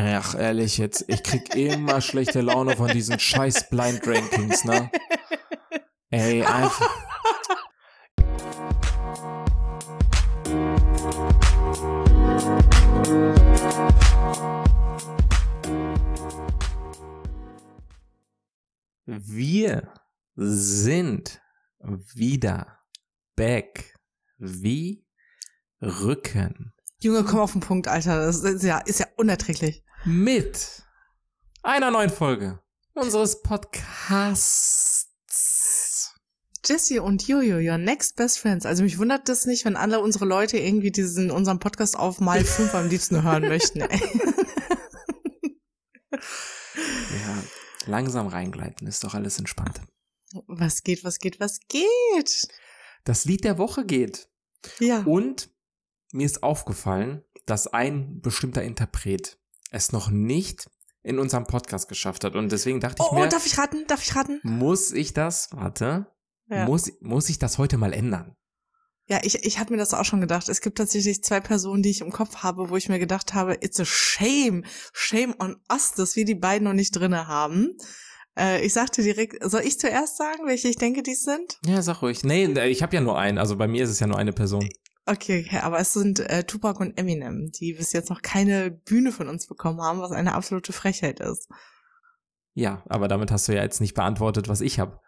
[0.00, 4.92] Ach, ehrlich jetzt, ich krieg immer schlechte Laune von diesen scheiß Blind Rankings, ne?
[6.10, 6.88] Ey, einfach.
[19.04, 19.92] Wir
[20.36, 21.42] sind
[22.14, 22.78] wieder
[23.34, 23.96] back
[24.36, 25.04] wie
[25.82, 28.26] Rücken Junge, komm auf den Punkt, Alter.
[28.26, 29.84] Das ist ja, ist ja unerträglich.
[30.04, 30.82] Mit
[31.62, 32.60] einer neuen Folge
[32.94, 35.08] unseres Podcasts.
[36.64, 38.66] Jesse und Jojo, your next best friends.
[38.66, 42.44] Also mich wundert das nicht, wenn alle unsere Leute irgendwie diesen unseren Podcast auf mal
[42.44, 43.82] fünf am liebsten hören möchten.
[46.10, 47.42] Ja,
[47.86, 49.80] langsam reingleiten, ist doch alles entspannt.
[50.46, 52.48] Was geht, was geht, was geht?
[53.04, 54.28] Das Lied der Woche geht.
[54.78, 55.00] Ja.
[55.02, 55.50] Und
[56.12, 59.37] mir ist aufgefallen, dass ein bestimmter Interpret
[59.70, 60.66] es noch nicht
[61.02, 62.34] in unserem Podcast geschafft hat.
[62.34, 63.84] Und deswegen dachte ich Oh, mir, oh, darf ich raten?
[63.86, 64.40] Darf ich raten?
[64.42, 66.06] muss ich das, warte,
[66.48, 66.64] Ja.
[66.66, 68.34] muss, muss ich das heute mal ändern?
[69.10, 70.50] Ja, ich, ich habe mir das auch schon gedacht.
[70.50, 73.54] Es gibt tatsächlich zwei Personen, die ich im Kopf habe, wo ich mir gedacht habe,
[73.62, 77.70] it's a shame, shame on us, dass wir die beiden noch nicht drinne haben.
[78.38, 81.58] Äh, ich sagte direkt, soll ich zuerst sagen, welche ich denke, dies sind?
[81.64, 82.22] Ja, sag ruhig.
[82.22, 83.38] Nee, ich habe ja nur einen.
[83.38, 84.68] Also bei mir ist es ja nur eine Person.
[85.10, 89.10] Okay, okay, aber es sind äh, Tupac und Eminem, die bis jetzt noch keine Bühne
[89.10, 91.48] von uns bekommen haben, was eine absolute Frechheit ist.
[92.52, 95.00] Ja, aber damit hast du ja jetzt nicht beantwortet, was ich habe.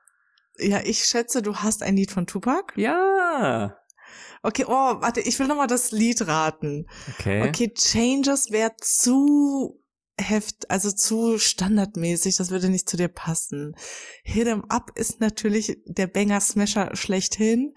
[0.57, 2.73] Ja, ich schätze, du hast ein Lied von Tupac.
[2.77, 3.77] Ja.
[4.43, 4.71] Okay, oh,
[5.01, 6.87] warte, ich will noch mal das Lied raten.
[7.11, 7.47] Okay.
[7.47, 9.83] Okay, Changes wäre zu
[10.19, 13.75] heft, also zu standardmäßig, das würde nicht zu dir passen.
[14.25, 17.75] Hit 'em Up ist natürlich der Banger Smasher schlechthin.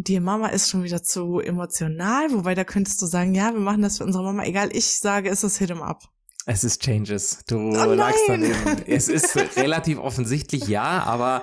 [0.00, 3.82] Die Mama ist schon wieder zu emotional, wobei da könntest du sagen, ja, wir machen
[3.82, 4.44] das für unsere Mama.
[4.44, 6.04] Egal, ich sage, es ist Hit 'em Up.
[6.46, 7.40] Es ist Changes.
[7.48, 8.54] Du Oh lagst daneben.
[8.86, 11.42] Es ist relativ offensichtlich ja, aber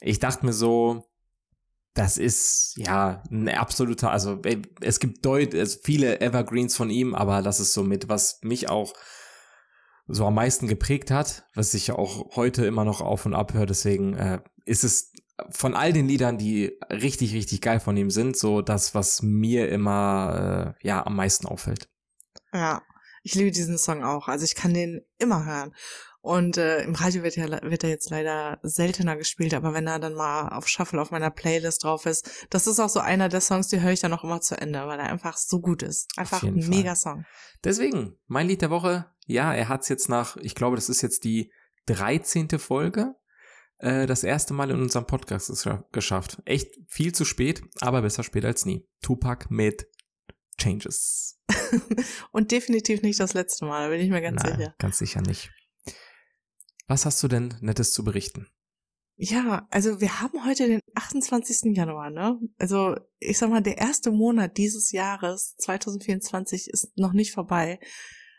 [0.00, 1.02] ich dachte mir so,
[1.94, 4.40] das ist ja ein absoluter, also
[4.80, 8.68] es gibt deut es viele Evergreens von ihm, aber das ist so mit, was mich
[8.68, 8.92] auch
[10.06, 13.66] so am meisten geprägt hat, was ich auch heute immer noch auf und ab höre.
[13.66, 15.10] Deswegen äh, ist es
[15.50, 19.68] von all den Liedern, die richtig, richtig geil von ihm sind, so das, was mir
[19.68, 21.88] immer äh, ja am meisten auffällt.
[22.52, 22.82] Ja,
[23.22, 24.28] ich liebe diesen Song auch.
[24.28, 25.74] Also ich kann den immer hören.
[26.26, 30.00] Und äh, im Radio wird ja wird er jetzt leider seltener gespielt, aber wenn er
[30.00, 33.40] dann mal auf Shuffle auf meiner Playlist drauf ist, das ist auch so einer der
[33.40, 36.08] Songs, die höre ich dann auch immer zu Ende, weil er einfach so gut ist.
[36.16, 36.68] Einfach ein Fall.
[36.68, 37.24] mega Song.
[37.62, 41.00] Deswegen, mein Lied der Woche, ja, er hat es jetzt nach, ich glaube, das ist
[41.00, 41.52] jetzt die
[41.86, 42.58] 13.
[42.58, 43.14] Folge,
[43.78, 46.42] äh, das erste Mal in unserem Podcast gescha- geschafft.
[46.44, 48.86] Echt viel zu spät, aber besser spät als nie.
[49.02, 49.86] Tupac mit
[50.58, 51.38] Changes.
[52.32, 54.74] Und definitiv nicht das letzte Mal, da bin ich mir ganz Nein, sicher.
[54.78, 55.50] ganz sicher nicht.
[56.86, 58.48] Was hast du denn Nettes zu berichten?
[59.18, 61.74] Ja, also wir haben heute den 28.
[61.74, 62.38] Januar, ne?
[62.58, 67.80] Also ich sag mal, der erste Monat dieses Jahres 2024 ist noch nicht vorbei.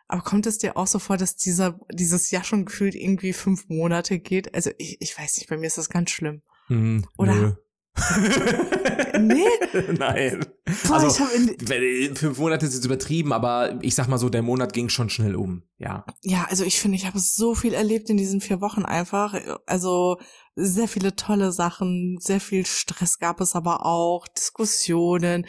[0.07, 3.68] Aber kommt es dir auch so vor, dass dieser dieses Jahr schon gefühlt irgendwie fünf
[3.68, 4.53] Monate geht?
[4.56, 6.41] Also ich, ich weiß nicht, bei mir ist das ganz schlimm.
[6.68, 7.53] Hm, Oder- nö.
[9.19, 9.44] Nee?
[9.97, 10.46] Nein.
[10.88, 11.23] Boah, also,
[11.62, 15.09] wenn- fünf Monate ist jetzt übertrieben, aber ich sag mal so, der Monat ging schon
[15.09, 15.63] schnell um.
[15.78, 16.06] Ja.
[16.22, 19.35] ja, also ich finde, ich habe so viel erlebt in diesen vier Wochen einfach.
[19.66, 20.17] Also
[20.56, 25.46] sehr viele tolle Sachen, sehr viel Stress gab es aber auch, Diskussionen.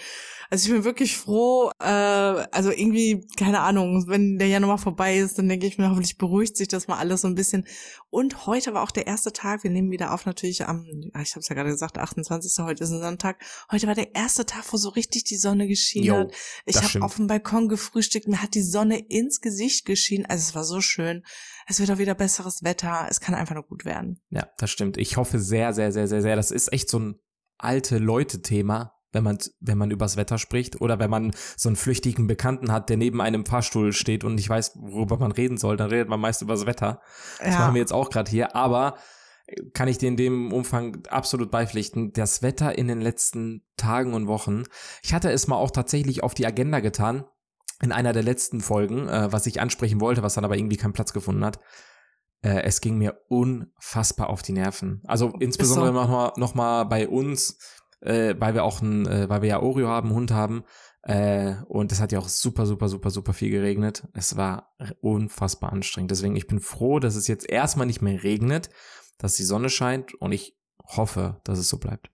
[0.50, 5.38] Also ich bin wirklich froh, äh, also irgendwie, keine Ahnung, wenn der Januar vorbei ist,
[5.38, 7.66] dann denke ich mir, hoffentlich beruhigt sich das mal alles so ein bisschen.
[8.08, 11.32] Und heute war auch der erste Tag, wir nehmen wieder auf natürlich am, ah, ich
[11.32, 12.64] habe es ja gerade gesagt, 28.
[12.64, 13.42] Heute ist ein Sonntag.
[13.70, 16.32] Heute war der erste Tag, wo so richtig die Sonne geschienen Jo, hat.
[16.64, 20.24] Ich habe auf dem Balkon gefrühstückt, mir hat die Sonne ins Gesicht geschienen.
[20.24, 21.24] Also es war so schön.
[21.66, 23.06] Es wird auch wieder besseres Wetter.
[23.10, 24.18] Es kann einfach nur gut werden.
[24.30, 24.96] Ja, das stimmt.
[24.96, 26.36] Ich hoffe sehr, sehr, sehr, sehr, sehr.
[26.36, 27.20] Das ist echt so ein
[27.58, 32.26] alte Leute-Thema, wenn man, wenn man übers Wetter spricht oder wenn man so einen flüchtigen
[32.26, 35.90] Bekannten hat, der neben einem Fahrstuhl steht und nicht weiß, worüber man reden soll, dann
[35.90, 37.00] redet man meist übers Wetter.
[37.38, 38.96] Das machen wir jetzt auch gerade hier, aber
[39.72, 42.12] kann ich dir in dem Umfang absolut beipflichten.
[42.12, 44.64] Das Wetter in den letzten Tagen und Wochen.
[45.02, 47.24] Ich hatte es mal auch tatsächlich auf die Agenda getan
[47.80, 50.92] in einer der letzten Folgen, äh, was ich ansprechen wollte, was dann aber irgendwie keinen
[50.92, 51.60] Platz gefunden hat.
[52.42, 55.00] Äh, es ging mir unfassbar auf die Nerven.
[55.06, 57.58] Also insbesondere noch mal, noch mal bei uns,
[58.00, 60.64] äh, weil wir auch ein, äh, weil wir ja Oreo haben, Hund haben.
[61.02, 64.06] Äh, und es hat ja auch super, super, super, super viel geregnet.
[64.14, 66.10] Es war unfassbar anstrengend.
[66.10, 68.68] Deswegen, ich bin froh, dass es jetzt erstmal nicht mehr regnet,
[69.18, 72.10] dass die Sonne scheint und ich hoffe, dass es so bleibt.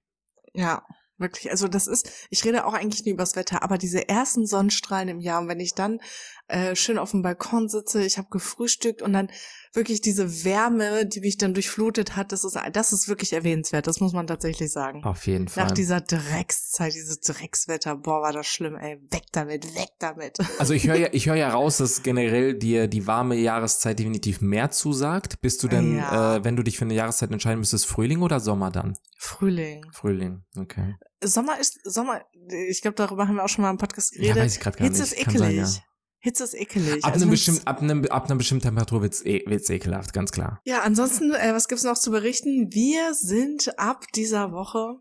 [0.53, 0.83] Ja,
[1.19, 1.51] wirklich.
[1.51, 5.21] Also das ist, ich rede auch eigentlich nie übers Wetter, aber diese ersten Sonnenstrahlen im
[5.21, 6.01] Jahr und wenn ich dann
[6.49, 9.31] äh, schön auf dem Balkon sitze, ich habe gefrühstückt und dann
[9.73, 14.01] wirklich diese Wärme, die mich dann durchflutet hat, das ist, das ist wirklich erwähnenswert, das
[14.01, 15.03] muss man tatsächlich sagen.
[15.05, 15.65] Auf jeden Fall.
[15.65, 20.39] Nach dieser Dreckszeit, dieses Dreckswetter, boah, war das schlimm, ey, weg damit, weg damit.
[20.59, 24.41] Also ich höre ja, ich höre ja raus, dass generell dir die warme Jahreszeit definitiv
[24.41, 25.41] mehr zusagt.
[25.41, 26.37] Bist du denn, Ja.
[26.37, 28.95] äh, wenn du dich für eine Jahreszeit entscheiden müsstest, Frühling oder Sommer dann?
[29.19, 29.85] Frühling.
[29.93, 30.95] Frühling, okay.
[31.27, 32.23] Sommer ist, Sommer,
[32.69, 34.43] ich glaube, darüber haben wir auch schon mal im Podcast Ja, geredet.
[34.43, 35.13] weiß ich gerade gar Hitze nicht.
[35.13, 35.57] ist Kann ekelig.
[35.67, 35.83] sein, ja.
[36.21, 37.05] Hitze ist ekelig.
[37.05, 40.33] Ab, Also einem bestimmten, ab, einem, ab einer bestimmten Temperatur wird's, e wird's ekelhaft, ganz
[40.33, 40.61] klar.
[40.65, 42.73] Ja, ansonsten, äh, was gibt's noch zu berichten?
[42.73, 44.97] Wir sind ab dieser Woche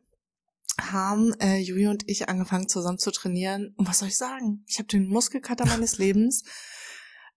[0.81, 3.73] haben äh, Juli und ich angefangen zusammen zu trainieren.
[3.77, 4.63] Und was soll ich sagen?
[4.67, 6.43] Ich habe den Muskelkater meines Lebens.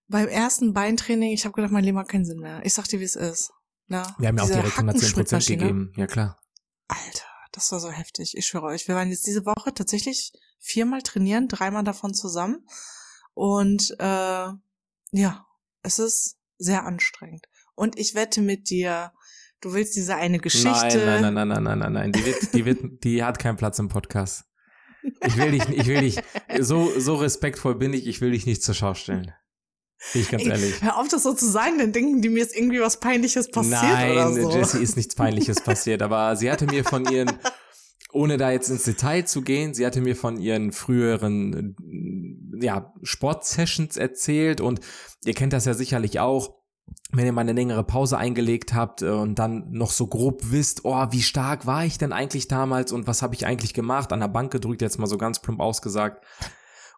[0.07, 2.61] Beim ersten Beintraining, ich habe gedacht, mein Leben hat keinen Sinn mehr.
[2.65, 3.51] Ich sag dir, wie es ist.
[3.87, 6.37] Na, Wir haben ja auch direkt 110 Prozent gegeben, ja klar.
[6.87, 8.35] Alter, das war so heftig.
[8.37, 12.65] Ich schwöre euch, wir waren jetzt diese Woche tatsächlich viermal trainieren, dreimal davon zusammen.
[13.33, 14.49] Und äh,
[15.11, 15.45] ja,
[15.83, 17.47] es ist sehr anstrengend.
[17.75, 19.11] Und ich wette mit dir,
[19.61, 20.97] du willst diese eine Geschichte.
[21.05, 22.11] Nein, nein, nein, nein, nein, nein, nein.
[22.11, 24.45] Die, wird, die, wird, die hat keinen Platz im Podcast.
[25.25, 26.19] Ich will dich, ich will dich,
[26.59, 29.33] so, so respektvoll bin ich, ich will dich nicht zur Schau stellen.
[30.13, 30.81] Bin ich ganz Ey, ehrlich.
[30.81, 33.81] Hör auf, das so zu sagen, dann denken die mir ist irgendwie was Peinliches passiert
[33.81, 34.51] Nein, oder so.
[34.51, 37.31] Jessie ist nichts Peinliches passiert, aber sie hatte mir von ihren,
[38.11, 41.75] ohne da jetzt ins Detail zu gehen, sie hatte mir von ihren früheren,
[42.61, 44.79] äh, ja, Sportsessions erzählt und
[45.25, 46.55] ihr kennt das ja sicherlich auch.
[47.11, 50.85] Wenn ihr mal eine längere Pause eingelegt habt äh, und dann noch so grob wisst,
[50.85, 54.13] oh, wie stark war ich denn eigentlich damals und was habe ich eigentlich gemacht?
[54.13, 56.23] An der Bank gedrückt, jetzt mal so ganz plump ausgesagt.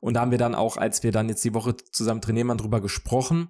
[0.01, 2.81] Und da haben wir dann auch, als wir dann jetzt die Woche zusammen trainieren, drüber
[2.81, 3.49] gesprochen.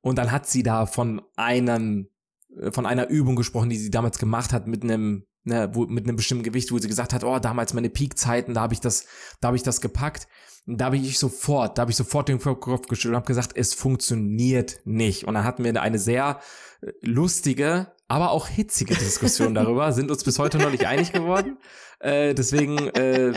[0.00, 2.08] Und dann hat sie da von einem,
[2.56, 6.04] äh, von einer Übung gesprochen, die sie damals gemacht hat mit einem, ne, wo, mit
[6.04, 9.06] einem bestimmten Gewicht, wo sie gesagt hat, oh, damals meine Peakzeiten, da habe ich das,
[9.40, 10.28] da habe ich das gepackt.
[10.66, 13.52] Und da habe ich sofort, da habe ich sofort den Kopf geschüttelt und habe gesagt,
[13.56, 15.24] es funktioniert nicht.
[15.24, 16.40] Und dann hatten wir eine sehr
[16.82, 21.58] äh, lustige, aber auch hitzige Diskussion darüber, sind uns bis heute noch nicht einig geworden.
[22.00, 23.32] Äh, deswegen, äh,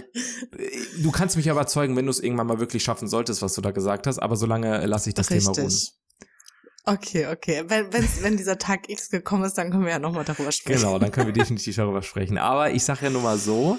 [1.01, 3.71] du kannst mich überzeugen, wenn du es irgendwann mal wirklich schaffen solltest, was du da
[3.71, 5.65] gesagt hast, aber solange lasse ich das Thema ruhen.
[5.65, 5.97] Richtig.
[6.83, 7.63] Okay, okay.
[7.67, 10.81] Wenn, wenn dieser Tag X gekommen ist, dann können wir ja nochmal darüber sprechen.
[10.81, 12.37] Genau, dann können wir definitiv darüber sprechen.
[12.37, 13.77] Aber ich sage ja nur mal so,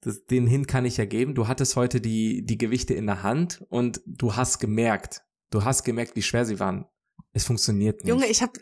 [0.00, 1.34] das, den Hin kann ich ja geben.
[1.34, 5.84] Du hattest heute die, die Gewichte in der Hand und du hast gemerkt, du hast
[5.84, 6.86] gemerkt, wie schwer sie waren.
[7.32, 8.08] Es funktioniert nicht.
[8.08, 8.52] Junge, ich habe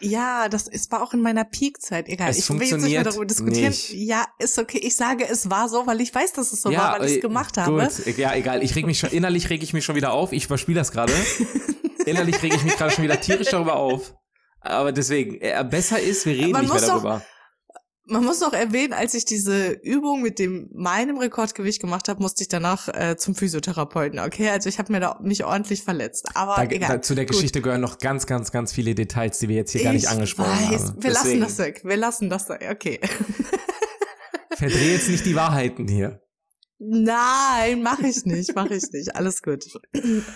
[0.00, 2.08] ja, das es war auch in meiner Peakzeit.
[2.08, 3.68] Egal, Es ich will jetzt nicht mehr darüber diskutieren.
[3.70, 3.92] nicht.
[3.92, 4.78] Ja, ist okay.
[4.78, 7.16] Ich sage, es war so, weil ich weiß, dass es so war, weil ich äh,
[7.16, 7.88] es gemacht habe.
[8.06, 8.62] Gut, ja, egal.
[8.62, 10.32] Ich reg mich schon, innerlich reg ich mich schon wieder auf.
[10.32, 11.12] Ich überspiele das gerade.
[12.06, 14.14] innerlich reg ich mich gerade schon wieder tierisch darüber auf.
[14.60, 17.22] Aber deswegen, äh, besser ist, wir reden Man nicht mehr muss doch- darüber.
[18.10, 22.42] Man muss noch erwähnen, als ich diese Übung mit dem meinem Rekordgewicht gemacht habe, musste
[22.42, 24.18] ich danach äh, zum Physiotherapeuten.
[24.18, 26.26] Okay, also ich habe mir da mich ordentlich verletzt.
[26.34, 26.88] Aber Da, egal.
[26.88, 27.34] da, zu der Gut.
[27.36, 30.08] Geschichte gehören noch ganz, ganz, ganz viele Details, die wir jetzt hier gar nicht ich
[30.08, 30.84] angesprochen weiß.
[30.84, 31.02] haben.
[31.02, 31.80] Wir lassen Deswegen, das weg.
[31.84, 32.66] Wir lassen das weg.
[32.70, 33.00] Okay.
[34.56, 36.22] Verdreh jetzt nicht die Wahrheiten hier.
[36.80, 39.14] Nein, mache ich nicht, mache ich nicht.
[39.16, 39.64] Alles gut.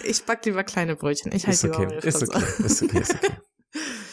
[0.04, 1.32] Ich back lieber kleine Brötchen.
[1.32, 2.34] Ich Ist halte lieber okay, meine ist Fresse.
[2.34, 3.32] okay, ist okay, ist okay.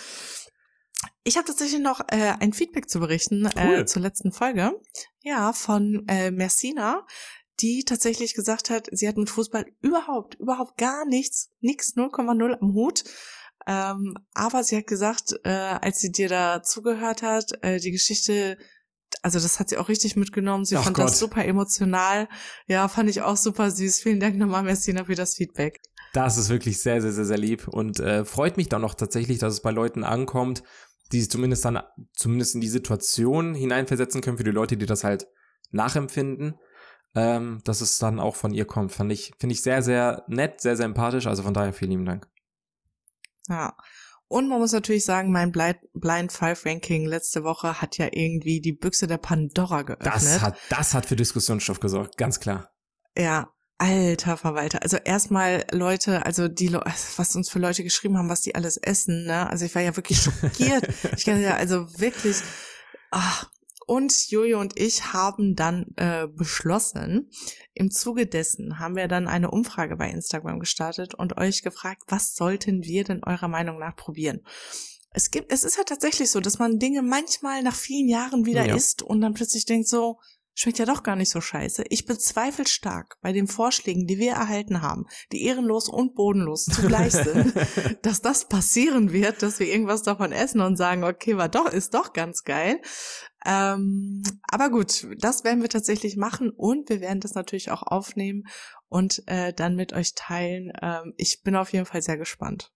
[1.29, 3.81] Ich habe tatsächlich noch äh, ein Feedback zu berichten Cool.
[3.81, 4.71] äh, zur letzten Folge.
[5.21, 7.05] Ja, von äh, Mercina,
[7.59, 12.73] die tatsächlich gesagt hat, sie hat mit Fußball überhaupt, überhaupt gar nichts, nix 0,0 am
[12.73, 13.03] Hut.
[13.67, 18.57] Ähm, aber sie hat gesagt, äh, als sie dir da zugehört hat, äh, die Geschichte,
[19.21, 20.65] also das hat sie auch richtig mitgenommen.
[20.65, 21.09] Sie Ach fand Gott.
[21.09, 22.27] das super emotional.
[22.65, 23.99] Ja, fand ich auch super süß.
[23.99, 25.79] Vielen Dank nochmal, Mercina, für das Feedback.
[26.13, 29.37] Das ist wirklich sehr, sehr, sehr, sehr lieb und äh, freut mich dann auch tatsächlich,
[29.37, 30.63] dass es bei Leuten ankommt,
[31.11, 31.81] die sich zumindest dann,
[32.13, 35.27] zumindest in die Situation hineinversetzen können für die Leute, die das halt
[35.71, 36.55] nachempfinden,
[37.15, 38.91] ähm, dass es dann auch von ihr kommt.
[38.91, 42.05] Fand ich, finde ich sehr, sehr nett, sehr, sehr empathisch, also von daher vielen lieben
[42.05, 42.27] Dank.
[43.47, 43.75] Ja.
[44.27, 48.61] Und man muss natürlich sagen, mein Blind, Blind Five Ranking letzte Woche hat ja irgendwie
[48.61, 50.13] die Büchse der Pandora geöffnet.
[50.13, 52.69] Das hat, das hat für Diskussionsstoff gesorgt, ganz klar.
[53.17, 54.83] Ja, alter Verwalter.
[54.83, 59.25] Also erstmal Leute, also die, was uns für Leute geschrieben haben, was die alles essen,
[59.25, 59.49] ne?
[59.49, 60.87] Also ich war ja wirklich schockiert.
[61.17, 62.37] ich kann ja also wirklich,
[63.11, 63.45] ah.
[63.87, 67.31] Und Jojo und ich haben dann äh, beschlossen,
[67.73, 72.35] im Zuge dessen haben wir dann eine Umfrage bei Instagram gestartet und euch gefragt, was
[72.35, 74.41] sollten wir denn eurer Meinung nach probieren?
[75.11, 78.67] Es gibt, es ist ja tatsächlich so, dass man Dinge manchmal nach vielen Jahren wieder
[78.67, 78.75] Ja.
[78.75, 80.19] isst und dann plötzlich denkt so,
[80.53, 81.85] schmeckt ja doch gar nicht so scheiße.
[81.89, 87.13] Ich bezweifle stark bei den Vorschlägen, die wir erhalten haben, die ehrenlos und bodenlos zugleich
[87.13, 87.53] sind,
[88.01, 91.93] dass das passieren wird, dass wir irgendwas davon essen und sagen, okay, war doch, ist
[91.93, 92.81] doch ganz geil.
[93.45, 98.43] Ähm, aber gut, das werden wir tatsächlich machen und wir werden das natürlich auch aufnehmen
[98.89, 100.73] und äh, dann mit euch teilen.
[100.81, 102.73] Ähm, ich bin auf jeden Fall sehr gespannt.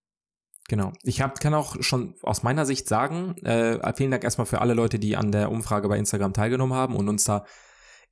[0.69, 0.93] Genau.
[1.03, 4.73] Ich hab, kann auch schon aus meiner Sicht sagen, äh, vielen Dank erstmal für alle
[4.73, 7.45] Leute, die an der Umfrage bei Instagram teilgenommen haben und uns da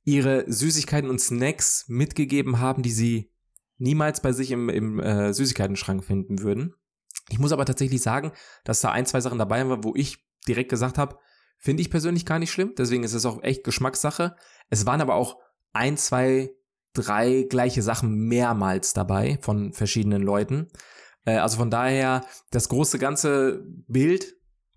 [0.04, 3.32] ihre Süßigkeiten und Snacks mitgegeben haben, die sie
[3.78, 6.74] niemals bei sich im, im äh, Süßigkeitenschrank finden würden.
[7.30, 8.32] Ich muss aber tatsächlich sagen,
[8.64, 11.18] dass da ein, zwei Sachen dabei waren, wo ich direkt gesagt habe,
[11.58, 12.74] finde ich persönlich gar nicht schlimm.
[12.76, 14.36] Deswegen ist es auch echt Geschmackssache.
[14.68, 15.38] Es waren aber auch
[15.72, 16.50] ein, zwei,
[16.92, 20.68] drei gleiche Sachen mehrmals dabei von verschiedenen Leuten.
[21.24, 24.34] Äh, also von daher, das große ganze Bild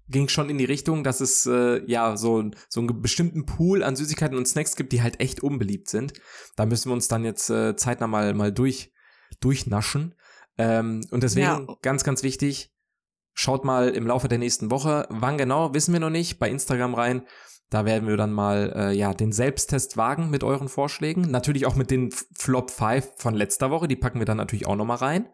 [0.08, 3.96] ging schon in die Richtung, dass es äh, ja so, so einen bestimmten Pool an
[3.96, 6.14] Süßigkeiten und Snacks gibt, die halt echt unbeliebt sind.
[6.56, 8.92] Da müssen wir uns dann jetzt äh, zeitnah mal, mal durch,
[9.40, 10.16] durchnaschen.
[10.58, 11.78] Ähm, und deswegen ja.
[11.82, 12.72] ganz, ganz wichtig,
[13.34, 16.94] schaut mal im Laufe der nächsten Woche, wann genau, wissen wir noch nicht, bei Instagram
[16.94, 17.24] rein.
[17.72, 21.32] Da werden wir dann mal äh, ja den Selbsttest wagen mit euren Vorschlägen.
[21.32, 24.76] Natürlich auch mit den Flop 5 von letzter Woche, die packen wir dann natürlich auch
[24.76, 25.30] nochmal rein.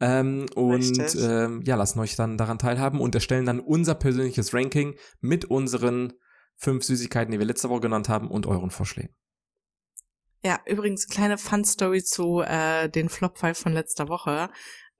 [0.00, 4.94] Ähm, und ähm, ja, lassen euch dann daran teilhaben und erstellen dann unser persönliches Ranking
[5.20, 6.12] mit unseren
[6.56, 9.14] fünf Süßigkeiten, die wir letzte Woche genannt haben und euren Vorschlägen.
[10.44, 14.50] Ja, übrigens kleine Fun-Story zu äh, den Flop 5 von letzter Woche.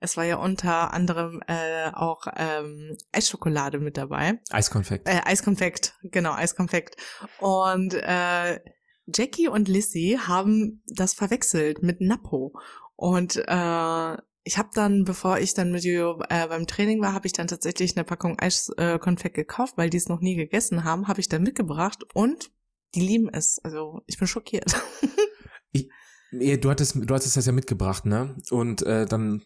[0.01, 4.39] Es war ja unter anderem äh, auch ähm, Eisschokolade mit dabei.
[4.49, 5.07] Eiskonfekt.
[5.07, 6.95] Äh, Eiskonfekt, genau, Eiskonfekt.
[7.39, 8.59] Und äh,
[9.07, 12.53] Jackie und Lissy haben das verwechselt mit Napo.
[12.95, 17.27] Und äh, ich habe dann, bevor ich dann mit you äh, beim Training war, habe
[17.27, 21.07] ich dann tatsächlich eine Packung Eiskonfekt äh, gekauft, weil die es noch nie gegessen haben,
[21.07, 22.51] habe ich dann mitgebracht und
[22.95, 23.59] die lieben es.
[23.63, 24.75] Also ich bin schockiert.
[25.71, 25.89] ich,
[26.31, 28.35] du hattest, du hattest das ja mitgebracht, ne?
[28.49, 29.43] Und äh, dann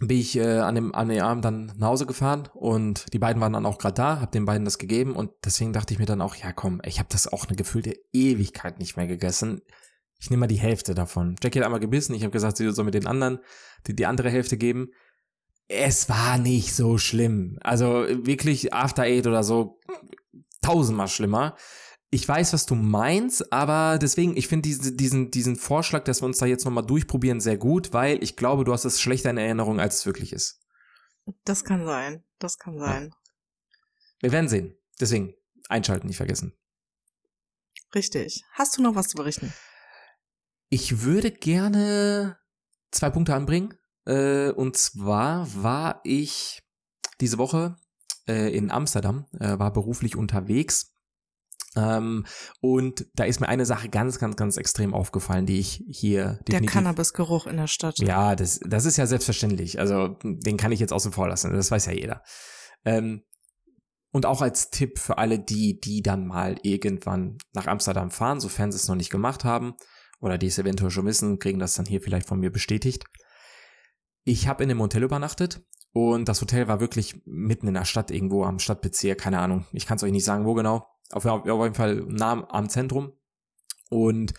[0.00, 3.40] bin ich äh, an dem an dem Abend dann nach Hause gefahren und die beiden
[3.40, 6.06] waren dann auch gerade da, hab den beiden das gegeben und deswegen dachte ich mir
[6.06, 9.62] dann auch, ja komm, ich habe das auch eine gefühlte Ewigkeit nicht mehr gegessen.
[10.18, 11.36] Ich nehme mal die Hälfte davon.
[11.42, 13.40] Jackie hat einmal gebissen, ich habe gesagt, sie soll mir den anderen,
[13.86, 14.88] die, die andere Hälfte geben.
[15.68, 17.58] Es war nicht so schlimm.
[17.60, 19.80] Also wirklich After Eight oder so
[20.62, 21.56] tausendmal schlimmer.
[22.10, 26.26] Ich weiß, was du meinst, aber deswegen, ich finde diese, diesen, diesen Vorschlag, dass wir
[26.26, 29.38] uns da jetzt nochmal durchprobieren, sehr gut, weil ich glaube, du hast es schlechter in
[29.38, 30.60] Erinnerung, als es wirklich ist.
[31.44, 32.24] Das kann sein.
[32.38, 33.10] Das kann sein.
[33.10, 33.16] Ja.
[34.20, 34.76] Wir werden sehen.
[35.00, 35.34] Deswegen,
[35.68, 36.54] einschalten, nicht vergessen.
[37.94, 38.44] Richtig.
[38.52, 39.52] Hast du noch was zu berichten?
[40.76, 42.36] Ich würde gerne
[42.90, 43.72] zwei Punkte anbringen.
[44.04, 46.64] Äh, und zwar war ich
[47.18, 47.76] diese Woche
[48.28, 50.92] äh, in Amsterdam, äh, war beruflich unterwegs.
[51.76, 52.26] Ähm,
[52.60, 56.40] und da ist mir eine Sache ganz, ganz, ganz extrem aufgefallen, die ich hier.
[56.46, 57.98] Der Cannabisgeruch in der Stadt.
[57.98, 59.80] Ja, das, das ist ja selbstverständlich.
[59.80, 61.54] Also den kann ich jetzt außen vor lassen.
[61.54, 62.22] Das weiß ja jeder.
[62.84, 63.22] Ähm,
[64.12, 68.70] und auch als Tipp für alle die, die dann mal irgendwann nach Amsterdam fahren, sofern
[68.72, 69.72] sie es noch nicht gemacht haben,
[70.20, 73.04] oder die es eventuell schon wissen, kriegen das dann hier vielleicht von mir bestätigt.
[74.24, 78.10] Ich habe in einem Hotel übernachtet und das Hotel war wirklich mitten in der Stadt
[78.10, 79.66] irgendwo am Stadtbezirk, keine Ahnung.
[79.72, 80.86] Ich kann es euch nicht sagen, wo genau.
[81.12, 83.12] Auf, auf jeden Fall nah am Zentrum.
[83.88, 84.34] Und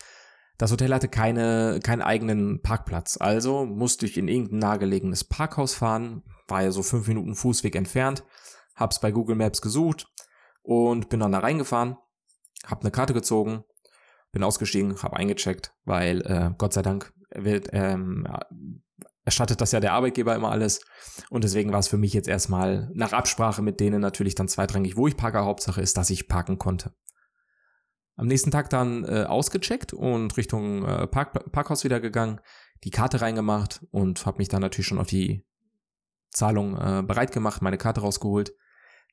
[0.58, 3.16] das Hotel hatte keine, keinen eigenen Parkplatz.
[3.18, 6.22] Also musste ich in irgendein nahegelegenes Parkhaus fahren.
[6.48, 8.24] War ja so fünf Minuten Fußweg entfernt.
[8.74, 10.12] Hab's bei Google Maps gesucht
[10.62, 11.96] und bin dann da reingefahren.
[12.66, 13.64] Hab eine Karte gezogen
[14.32, 18.26] bin ausgestiegen, habe eingecheckt, weil äh, Gott sei Dank wird, ähm,
[19.24, 20.80] erstattet das ja der Arbeitgeber immer alles.
[21.28, 24.96] Und deswegen war es für mich jetzt erstmal nach Absprache mit denen natürlich dann zweitrangig,
[24.96, 25.44] wo ich parke.
[25.44, 26.94] Hauptsache ist, dass ich parken konnte.
[28.16, 32.40] Am nächsten Tag dann äh, ausgecheckt und Richtung äh, Park Parkhaus wieder gegangen,
[32.84, 35.44] die Karte reingemacht und habe mich dann natürlich schon auf die
[36.30, 38.52] Zahlung äh, bereit gemacht, meine Karte rausgeholt.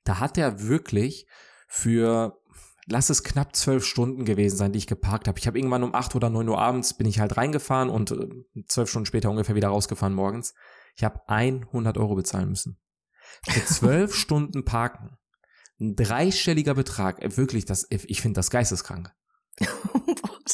[0.06, 1.28] Da hat er wirklich
[1.68, 2.40] für
[2.88, 5.40] lass es knapp zwölf Stunden gewesen sein, die ich geparkt habe.
[5.40, 8.64] Ich habe irgendwann um acht oder neun Uhr abends bin ich halt reingefahren und äh,
[8.68, 10.54] zwölf Stunden später ungefähr wieder rausgefahren morgens.
[10.96, 12.80] Ich habe 100 Euro bezahlen müssen.
[13.44, 15.18] Für zwölf Stunden parken.
[15.80, 17.22] Ein dreistelliger Betrag.
[17.22, 19.12] Äh, wirklich, das, ich finde das geisteskrank.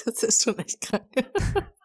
[0.05, 1.07] das ist schon echt krank.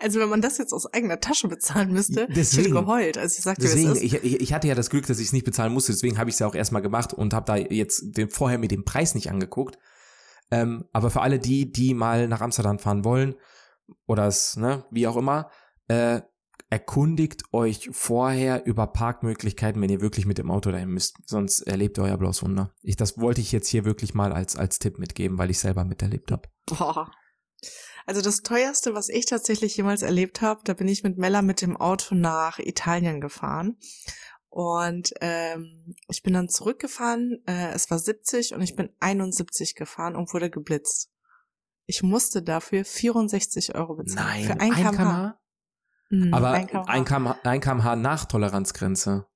[0.00, 3.18] Also wenn man das jetzt aus eigener Tasche bezahlen müsste, deswegen, ich geheult.
[3.18, 5.72] Also ich sagte, deswegen, ich, ich, hatte ja das Glück, dass ich es nicht bezahlen
[5.72, 8.58] musste, deswegen habe ich es ja auch erstmal gemacht und habe da jetzt den, vorher
[8.58, 9.78] mir den Preis nicht angeguckt.
[10.50, 13.34] Ähm, aber für alle die, die mal nach Amsterdam fahren wollen
[14.06, 15.50] oder es, ne, wie auch immer,
[15.88, 16.22] äh,
[16.70, 21.16] erkundigt euch vorher über Parkmöglichkeiten, wenn ihr wirklich mit dem Auto dahin müsst.
[21.26, 22.74] Sonst erlebt ihr euer blaues Wunder.
[22.82, 25.84] Ich, das wollte ich jetzt hier wirklich mal als, als Tipp mitgeben, weil ich selber
[25.84, 26.48] miterlebt habe.
[26.66, 27.10] Boah,
[28.06, 31.60] also das teuerste, was ich tatsächlich jemals erlebt habe, da bin ich mit Mella mit
[31.60, 33.76] dem Auto nach Italien gefahren.
[34.50, 40.16] Und ähm, ich bin dann zurückgefahren, äh, es war 70 und ich bin 71 gefahren
[40.16, 41.10] und wurde geblitzt.
[41.84, 44.26] Ich musste dafür 64 Euro bezahlen.
[44.26, 45.38] Nein, für ein, ein kmh?
[46.10, 46.84] Hm, Aber ein kmh.
[46.86, 49.26] ein kmh, ein kmh nach Toleranzgrenze.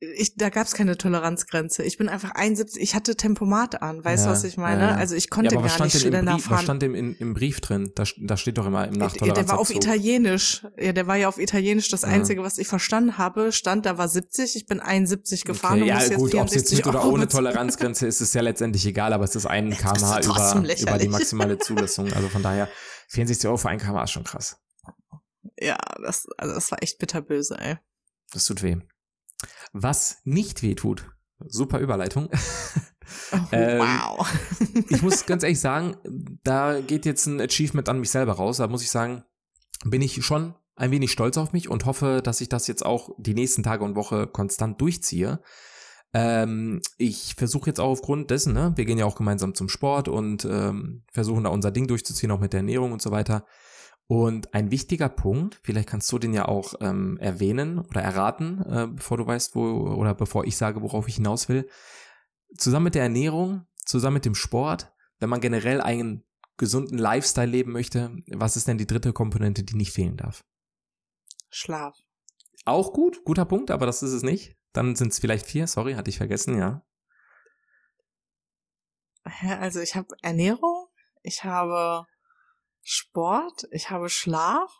[0.00, 1.82] Ich, da gab's keine Toleranzgrenze.
[1.82, 4.80] Ich bin einfach 71, ich hatte Tempomat an, weißt du, Ja, was ich meine?
[4.82, 4.96] ja, ja.
[4.96, 6.62] Also ich Ja, konnte was gar nicht schneller Brief, was fahren.
[6.62, 7.90] stand denn in, im Brief drin?
[7.96, 9.70] Da, da steht doch immer im Ja, der war auf.
[9.70, 10.64] Italienisch.
[10.78, 11.88] Ja, der war ja auf Italienisch.
[11.88, 12.08] Das Ja.
[12.08, 16.16] Einzige, was ich verstanden habe, stand, da war 70, ich bin 71 gefahren Okay, ja
[16.16, 17.26] gut, ob es jetzt 64 mit oder ohne.
[17.26, 21.08] Toleranzgrenze ist, ist ja letztendlich egal, aber es ist ein kmh ist über, über die
[21.08, 22.12] maximale Zulassung.
[22.12, 22.68] Also von daher,
[23.08, 24.58] 64 Euro für ein kmh ist schon krass.
[25.60, 27.78] Ja, das, also das war echt bitterböse, ey.
[28.32, 28.76] Das tut weh.
[29.72, 31.10] Was nicht weh tut,
[31.46, 32.28] super Überleitung.
[33.32, 34.30] Oh, Ähm, wow.
[34.90, 35.96] ich muss ganz ehrlich sagen,
[36.44, 38.58] da geht jetzt ein Achievement an mich selber raus.
[38.58, 39.24] Da muss ich sagen,
[39.84, 43.10] bin ich schon ein wenig stolz auf mich und hoffe, dass ich das jetzt auch
[43.18, 45.40] die nächsten Tage und Woche konstant durchziehe.
[46.14, 50.08] Ähm, ich versuche jetzt auch aufgrund dessen, ne, wir gehen ja auch gemeinsam zum Sport
[50.08, 53.44] und ähm, versuchen da unser Ding durchzuziehen, auch mit der Ernährung und so weiter.
[54.10, 58.86] Und ein wichtiger Punkt, vielleicht kannst du den ja auch ähm, erwähnen oder erraten, äh,
[58.86, 61.68] bevor du weißt, wo, oder bevor ich sage, worauf ich hinaus will.
[62.56, 66.24] Zusammen mit der Ernährung, zusammen mit dem Sport, wenn man generell einen
[66.56, 70.42] gesunden Lifestyle leben möchte, was ist denn die dritte Komponente, die nicht fehlen darf?
[71.50, 71.98] Schlaf.
[72.64, 74.56] Auch gut, guter Punkt, aber das ist es nicht.
[74.72, 76.82] Dann sind es vielleicht vier, sorry, hatte ich vergessen, ja.
[79.60, 80.86] Also ich habe Ernährung,
[81.22, 82.06] ich habe
[82.90, 84.70] Sport, ich habe Schlaf.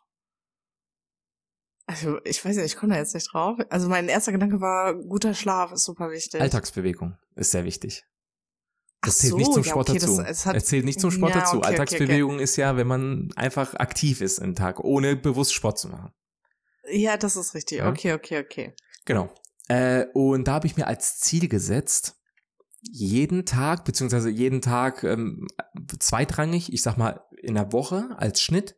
[1.87, 3.59] Also ich weiß nicht, ich komme da jetzt nicht drauf.
[3.69, 6.41] Also mein erster Gedanke war, guter Schlaf ist super wichtig.
[6.41, 8.05] Alltagsbewegung ist sehr wichtig.
[9.03, 10.17] Das zählt nicht so, zum ja, Sport okay, dazu.
[10.23, 11.59] das- es zählt nicht zum Sport Ja, dazu.
[11.59, 15.79] okay, okay, Alltagsbewegung ist ja, wenn man einfach aktiv ist im Tag, ohne bewusst Sport
[15.79, 16.13] zu machen.
[16.91, 17.79] Ja, das ist richtig.
[17.79, 17.91] Ja.
[17.91, 18.75] Okay, okay, okay.
[19.05, 19.33] Genau.
[19.69, 22.18] Äh, und da habe ich mir als Ziel gesetzt,
[22.83, 25.47] jeden Tag, beziehungsweise jeden Tag ähm,
[25.99, 28.77] zweitrangig, ich sag mal in der Woche als Schnitt,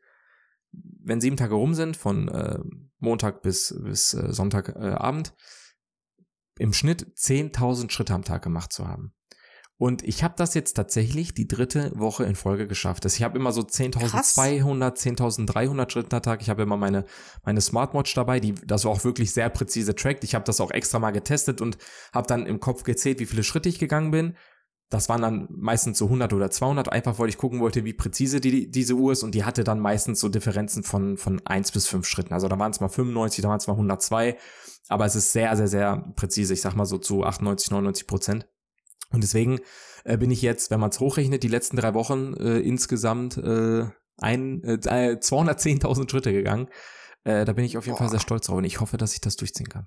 [0.73, 2.59] wenn sieben Tage rum sind, von äh,
[2.99, 9.15] Montag bis, bis äh, Sonntagabend, äh, im Schnitt 10.000 Schritte am Tag gemacht zu haben.
[9.80, 13.06] Und ich habe das jetzt tatsächlich die dritte Woche in Folge geschafft.
[13.06, 16.43] Also ich habe immer so 10.200, 10.300 Schritte am Tag.
[16.43, 17.06] Ich habe immer meine,
[17.47, 20.23] meine Smartwatch dabei, die das auch wirklich sehr präzise trackt.
[20.23, 21.78] Ich habe das auch extra mal getestet und
[22.12, 24.36] habe dann im Kopf gezählt, wie viele Schritte ich gegangen bin.
[24.90, 28.43] Das waren dann meistens so 100 oder 200, einfach weil ich gucken wollte, wie präzise
[28.43, 29.23] die, diese Uhr ist.
[29.23, 32.34] Und die hatte dann meistens so Differenzen von, von 1 bis 5 Schritten.
[32.34, 34.36] Also da waren es mal 95, da waren es mal 102.
[34.88, 36.52] Aber es ist sehr, sehr, sehr präzise.
[36.52, 38.50] Ich sag mal so zu 98, 99 Prozent.
[39.12, 39.60] Und deswegen
[40.04, 43.86] äh, bin ich jetzt, wenn man es hochrechnet, die letzten drei Wochen äh, insgesamt äh,
[44.18, 44.78] ein, äh,
[45.20, 46.68] 210.000 Schritte gegangen.
[47.25, 48.12] Äh, da bin ich auf jeden Fall Boah.
[48.12, 49.86] sehr stolz drauf und ich hoffe, dass ich das durchziehen kann.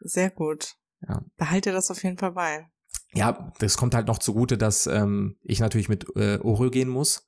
[0.00, 0.74] Sehr gut.
[1.08, 1.22] Ja.
[1.36, 2.66] Behalte das auf jeden Fall bei.
[3.14, 7.26] Ja, das kommt halt noch zugute, dass ähm, ich natürlich mit äh, Oreo gehen muss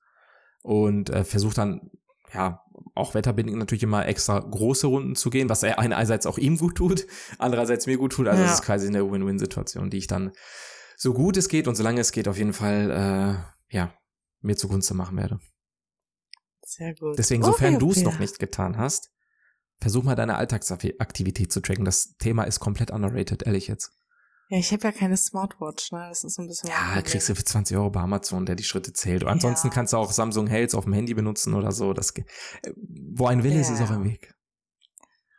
[0.63, 1.91] und äh, versuche dann,
[2.35, 2.63] ja,
[2.95, 6.77] auch wetterbedingt natürlich immer extra große Runden zu gehen, was er einerseits auch ihm gut
[6.77, 7.07] tut,
[7.39, 8.29] andererseits mir gut tut.
[8.29, 8.55] Also es Ja.
[8.55, 10.33] ist quasi eine Win-Win-Situation, die ich dann
[11.03, 12.91] so gut es geht und solange es geht auf jeden Fall,
[13.71, 13.95] äh, ja,
[14.43, 15.41] mir zugunsten machen werde.
[16.63, 17.19] Sehr gut.
[17.19, 18.05] Deswegen, Okay, sofern du es okay.
[18.07, 19.11] noch nicht getan hast,
[19.81, 21.87] versuch mal deine Alltagsaktivität zu tracken.
[21.87, 23.93] Das Thema ist komplett underrated, ehrlich jetzt.
[24.51, 26.07] Ja, ich habe ja keine Smartwatch, ne?
[26.11, 26.69] Das ist so ein bisschen.
[26.69, 29.23] Ja, kriegst du für 20 Euro bei Amazon, der die Schritte zählt.
[29.23, 29.73] Und ansonsten Ja.
[29.73, 31.95] kannst du auch Samsung Health auf dem Handy benutzen oder so.
[31.95, 32.25] Das, ge-
[32.63, 32.73] äh,
[33.15, 33.87] wo ein Wille ist, ist Ja.
[33.87, 34.35] auch ein Weg.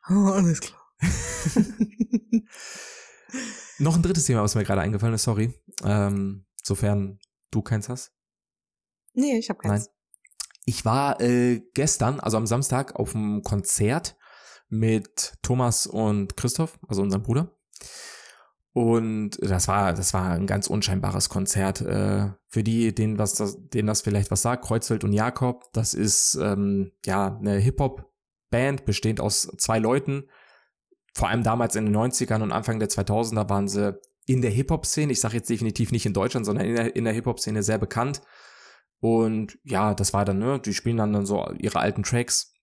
[0.10, 0.82] Oh, alles klar.
[3.80, 5.54] Noch ein drittes Thema, was mir gerade eingefallen ist, sorry.
[5.84, 7.20] Ähm, sofern
[7.52, 8.12] du keins hast.
[9.13, 9.89] nee, ich habe keins.
[10.65, 14.15] Ich war äh, gestern, also am Samstag, auf einem Konzert
[14.70, 17.58] mit Thomas und Christoph, also unserem Bruder.
[18.74, 21.82] Und das war, das war ein ganz unscheinbares Konzert.
[21.82, 25.94] Äh, für die, denen, was das, denen das vielleicht was sagt, Kreuzfeld und Jakob, das
[25.94, 30.30] ist ähm, ja eine Hip-Hop-Band, bestehend aus zwei Leuten.
[31.13, 35.12] Vor allem damals in den 90ern und Anfang der 2000er waren sie in der Hip-Hop-Szene,
[35.12, 38.21] ich sage jetzt definitiv nicht in Deutschland, sondern in der, in der Hip-Hop-Szene sehr bekannt.
[39.00, 42.54] Und ja, das war dann, ne, die spielen dann, dann so ihre alten Tracks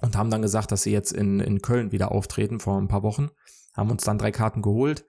[0.00, 3.02] und haben dann gesagt, dass sie jetzt in, in Köln wieder auftreten vor ein paar
[3.02, 3.28] Wochen.
[3.76, 5.04] Haben uns dann drei Karten geholt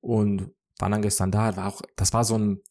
[0.00, 1.56] und waren dann gestern da.
[1.56, 2.62] War auch, das war so ein,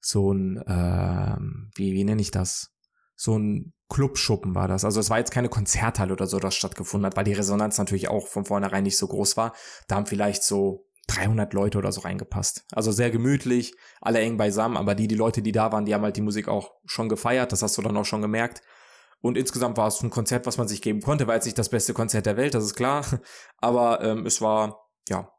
[0.00, 2.74] so ein, ähm, wie, wie nenne ich das?
[3.20, 4.84] So ein Clubschuppen war das.
[4.84, 8.08] Also es war jetzt keine Konzerthalle oder so, das stattgefunden hat, weil die Resonanz natürlich
[8.08, 9.54] auch von vornherein nicht so groß war.
[9.88, 12.64] Da haben vielleicht so 300 Leute oder so reingepasst.
[12.70, 16.04] Also sehr gemütlich, alle eng beisammen, aber die, die Leute, die da waren, die haben
[16.04, 18.62] halt die Musik auch schon gefeiert, das hast du dann auch schon gemerkt.
[19.20, 21.70] Und insgesamt war es ein Konzert, was man sich geben konnte, war jetzt nicht das
[21.70, 23.04] beste Konzert der Welt, das ist klar.
[23.56, 25.32] Aber ähm, es war, ja,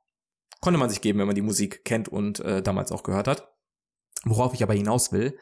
[0.60, 3.48] konnte man sich geben, wenn man die Musik kennt und äh, damals auch gehört hat.
[4.26, 5.40] Worauf ich aber hinaus will,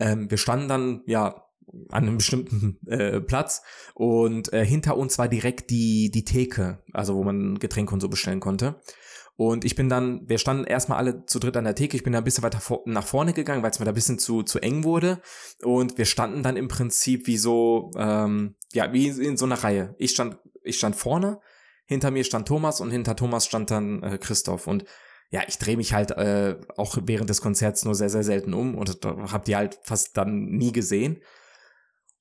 [0.00, 1.47] ähm, wir standen dann, ja,
[1.90, 3.62] an einem bestimmten äh, Platz
[3.94, 8.08] und äh, hinter uns war direkt die die Theke, also wo man Getränke und so
[8.08, 8.80] bestellen konnte.
[9.38, 12.12] Und ich bin dann, wir standen erstmal alle zu dritt an der Theke, ich bin
[12.12, 14.42] da ein bisschen weiter vor, nach vorne gegangen, weil es mir da ein bisschen zu,
[14.42, 15.20] zu eng wurde.
[15.62, 19.94] Und wir standen dann im Prinzip wie so, ähm, ja, wie in so einer Reihe.
[19.98, 21.38] Ich stand, ich stand vorne,
[21.86, 24.66] hinter mir stand Thomas und hinter Thomas stand dann äh, Christoph.
[24.66, 24.84] Und
[25.30, 28.74] ja, ich drehe mich halt äh, auch während des Konzerts nur sehr, sehr selten um
[28.74, 31.22] und hab die halt fast dann nie gesehen.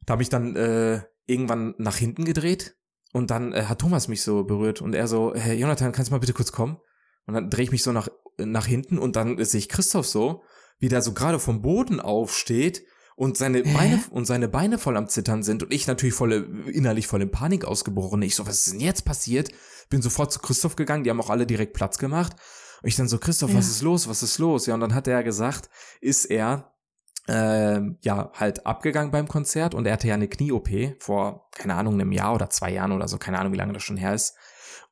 [0.07, 2.77] Da habe ich dann äh, irgendwann nach hinten gedreht
[3.11, 6.13] und dann äh, hat Thomas mich so berührt und er so, hey Jonathan, kannst du
[6.13, 6.77] mal bitte kurz kommen?
[7.25, 10.43] Und dann drehe ich mich so nach, nach hinten und dann sehe ich Christoph so,
[10.79, 12.83] wie der so gerade vom Boden aufsteht
[13.17, 13.73] und seine Hä?
[13.73, 17.31] Beine und seine Beine voll am Zittern sind und ich natürlich voll innerlich voll in
[17.31, 18.21] Panik ausgebrochen.
[18.21, 19.49] Ich so, was ist denn jetzt passiert?
[19.89, 22.33] Bin sofort zu Christoph gegangen, die haben auch alle direkt Platz gemacht.
[22.81, 23.57] Und ich dann so, Christoph, ja.
[23.57, 24.07] was ist los?
[24.07, 24.67] Was ist los?
[24.67, 26.76] Ja, und dann hat er gesagt, ist er
[27.27, 31.95] äh, ja halt abgegangen beim Konzert und er hatte ja eine Knie-OP vor, keine Ahnung,
[31.95, 34.35] einem Jahr oder zwei Jahren oder so, keine Ahnung, wie lange das schon her ist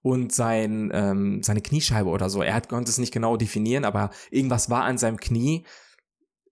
[0.05, 2.43] und sein, ähm, seine Kniescheibe oder so.
[2.43, 5.65] Er hat, konnte es nicht genau definieren, aber irgendwas war an seinem Knie.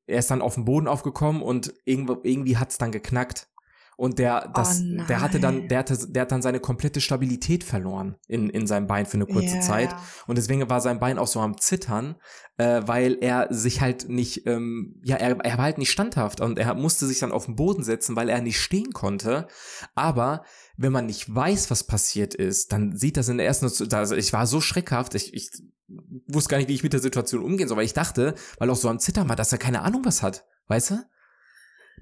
[0.08, 3.48] Er ist dann auf den Boden aufgekommen und irgendwie, irgendwie hat es dann geknackt.
[3.97, 7.63] Und der, das, oh der hatte dann, der hatte, der hat dann seine komplette Stabilität
[7.63, 9.62] verloren in, in seinem Bein für eine kurze yeah.
[9.62, 9.95] Zeit.
[10.27, 12.15] Und deswegen war sein Bein auch so am Zittern,
[12.58, 16.60] äh, weil er sich halt nicht, ähm, ja, er, er war halt nicht standhaft und
[16.60, 19.47] er musste sich dann auf den Boden setzen, weil er nicht stehen konnte.
[19.95, 20.43] Aber
[20.77, 24.34] wenn man nicht weiß, was passiert ist, dann sieht das in der ersten, also ich
[24.34, 25.51] war so schreckhaft, ich, ich
[26.27, 28.75] wusste gar nicht, wie ich mit der Situation umgehen soll, weil ich dachte, weil auch
[28.75, 31.03] so am Zittern war, dass er keine Ahnung was hat, weißt du?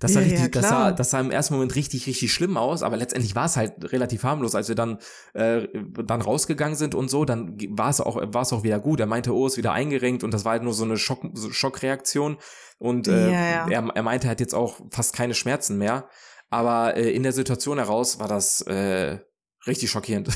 [0.02, 2.58] Das sah, ja, richtig, ja, das, sah, das sah im ersten Moment richtig, richtig schlimm
[2.58, 4.98] aus, aber letztendlich war es halt relativ harmlos, als wir dann,
[5.34, 5.68] äh,
[6.04, 9.00] dann rausgegangen sind und so, dann war es auch, war es auch wieder gut.
[9.00, 12.38] Er meinte, oh, ist wieder eingerenkt und das war halt nur so eine Schock, Schockreaktion.
[12.80, 16.10] Und äh, ja, Er, er meinte, er hat jetzt auch fast keine Schmerzen mehr.
[16.50, 19.20] Aber äh, in der Situation heraus war das äh,
[19.68, 20.30] richtig schockierend.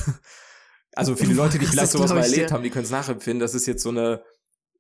[0.95, 3.39] also viele Leute, die vielleicht sowas mal erlebt haben, die können es nachempfinden.
[3.39, 4.21] Das ist jetzt so eine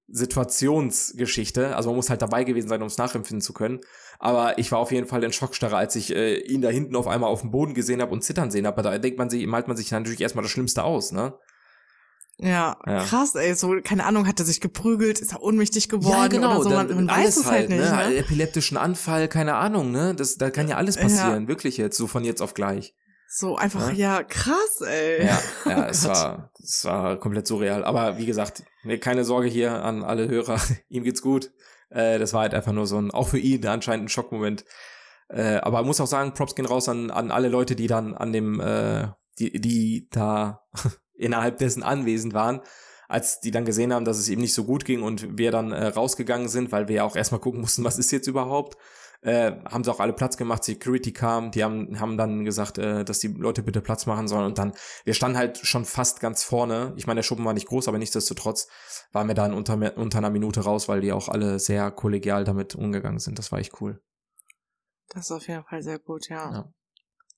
[0.07, 1.75] Situationsgeschichte.
[1.75, 3.81] Also man muss halt dabei gewesen sein, um es nachempfinden zu können.
[4.19, 7.07] Aber ich war auf jeden Fall in Schockstarre, als ich äh, ihn da hinten auf
[7.07, 8.81] einmal auf dem Boden gesehen habe und zittern sehen habe.
[8.81, 11.33] Da denkt man sich, malt man sich natürlich erstmal das Schlimmste aus, ne?
[12.37, 16.17] Ja, ja, krass, ey, so, keine Ahnung, hat er sich geprügelt, ist er ohnmächtig geworden
[16.19, 18.09] ja, genau, oder so, man, man weiß es halt, halt nicht, ne?
[18.09, 18.17] ne?
[18.17, 20.13] Epileptischen Anfall, keine Ahnung, ne?
[20.13, 21.47] Das, da kann ja alles passieren, ja.
[21.47, 22.93] wirklich jetzt, so von jetzt auf gleich.
[23.37, 25.25] So einfach, ja, ja krass, ey.
[25.25, 27.83] Ja, ja, es war, es war komplett surreal.
[27.83, 28.63] Aber wie gesagt,
[29.01, 31.51] keine Sorge hier an alle Hörer, ihm geht's gut.
[31.89, 34.63] Äh, das war halt einfach nur so ein, auch für ihn anscheinend ein Schockmoment.
[35.27, 38.31] Äh, aber muss auch sagen, Props gehen raus an, an alle Leute, die dann an
[38.31, 40.65] dem, äh, die, die da
[41.13, 42.61] innerhalb dessen anwesend waren,
[43.09, 45.73] als die dann gesehen haben, dass es ihm nicht so gut ging und wir dann
[45.73, 48.77] äh, rausgegangen sind, weil wir ja auch erstmal gucken mussten, was ist jetzt überhaupt,
[49.25, 53.03] äh, haben sie auch alle Platz gemacht, Security kam, die haben, haben dann gesagt, äh,
[53.03, 56.43] dass die Leute bitte Platz machen sollen und dann, wir standen halt schon fast ganz
[56.43, 58.67] vorne, ich meine, der Schuppen war nicht groß, aber nichtsdestotrotz
[59.11, 62.75] waren wir dann unter, unter einer Minute raus, weil die auch alle sehr kollegial damit
[62.75, 63.99] umgegangen sind, das war echt cool.
[65.09, 66.51] Das ist auf jeden Fall sehr gut, ja.
[66.51, 66.71] ja.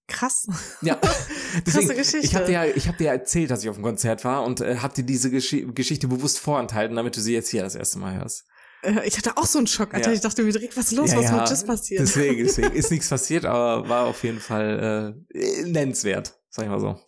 [0.07, 0.47] Krass.
[0.81, 0.95] Ja.
[1.65, 2.27] Deswegen, Krasse Geschichte.
[2.27, 4.61] Ich habe dir, ja, ich hab dir erzählt, dass ich auf dem Konzert war und
[4.61, 7.99] äh, hab dir diese Gesch Geschichte bewusst vorenthalten, damit du sie jetzt hier das erste
[7.99, 8.45] Mal hörst.
[8.87, 10.09] Äh, ich hatte auch so einen Schock, Alter.
[10.09, 10.15] Ja.
[10.15, 11.11] Ich dachte mir direkt, was ist los?
[11.11, 11.37] Ja, was ja.
[11.37, 12.01] mit Jess passiert?
[12.01, 16.79] Deswegen, deswegen ist nichts passiert, aber war auf jeden Fall äh, nennenswert, sag ich mal
[16.79, 16.99] so.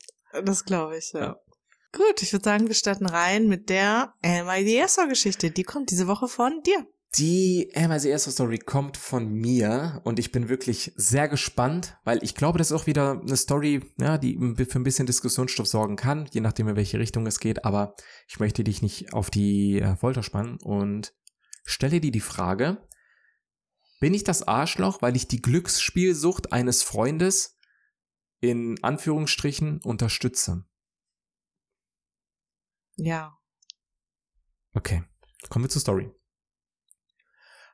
[0.44, 1.20] Das glaube ich, ja.
[1.20, 1.40] ja.
[1.92, 5.50] Gut, ich würde sagen, wir starten rein mit der MIDSO-Geschichte.
[5.50, 6.86] Die kommt diese Woche von dir.
[7.18, 12.36] Die Amazon erste Story kommt von mir und ich bin wirklich sehr gespannt, weil ich
[12.36, 14.38] glaube, das ist auch wieder eine Story, ja, die
[14.70, 17.96] für ein bisschen Diskussionsstoff sorgen kann, je nachdem in welche Richtung es geht, aber
[18.28, 21.16] ich möchte dich nicht auf die äh, Folter spannen und
[21.64, 22.88] stelle dir die Frage,
[24.00, 27.58] bin ich das Arschloch, weil ich die Glücksspielsucht eines Freundes
[28.40, 30.66] in Anführungsstrichen unterstütze?
[32.96, 33.38] Ja.
[34.74, 35.04] Okay,
[35.50, 36.12] kommen wir zur Story.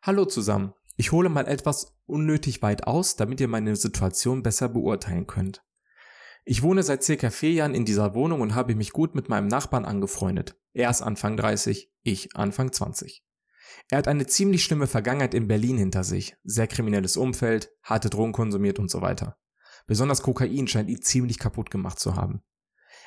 [0.02, 0.74] Hallo zusammen.
[0.98, 5.64] Ich hole mal etwas unnötig weit aus, damit ihr meine Situation besser beurteilen könnt.
[6.46, 9.48] Ich wohne seit circa vier Jahren in dieser Wohnung und habe mich gut mit meinem
[9.48, 10.56] Nachbarn angefreundet.
[10.74, 13.26] Er ist Anfang 30, ich Anfang 20.
[13.90, 18.32] Er hat eine ziemlich schlimme Vergangenheit in Berlin hinter sich, sehr kriminelles Umfeld, harte Drogen
[18.32, 19.38] konsumiert und so weiter.
[19.88, 22.44] Besonders Kokain scheint ihn ziemlich kaputt gemacht zu haben.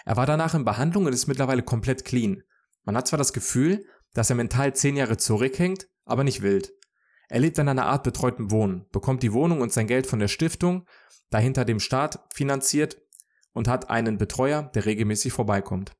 [0.04, 2.42] Er war danach in Behandlung und ist mittlerweile komplett clean.
[2.84, 6.72] Man hat zwar das Gefühl, dass er mental zehn Jahre zurückhängt, aber nicht wild.
[7.28, 10.28] Er lebt in einer Art betreuten Wohnen, bekommt die Wohnung und sein Geld von der
[10.28, 10.86] Stiftung,
[11.30, 13.02] dahinter dem Staat finanziert
[13.52, 15.92] und hat einen Betreuer, der regelmäßig vorbeikommt.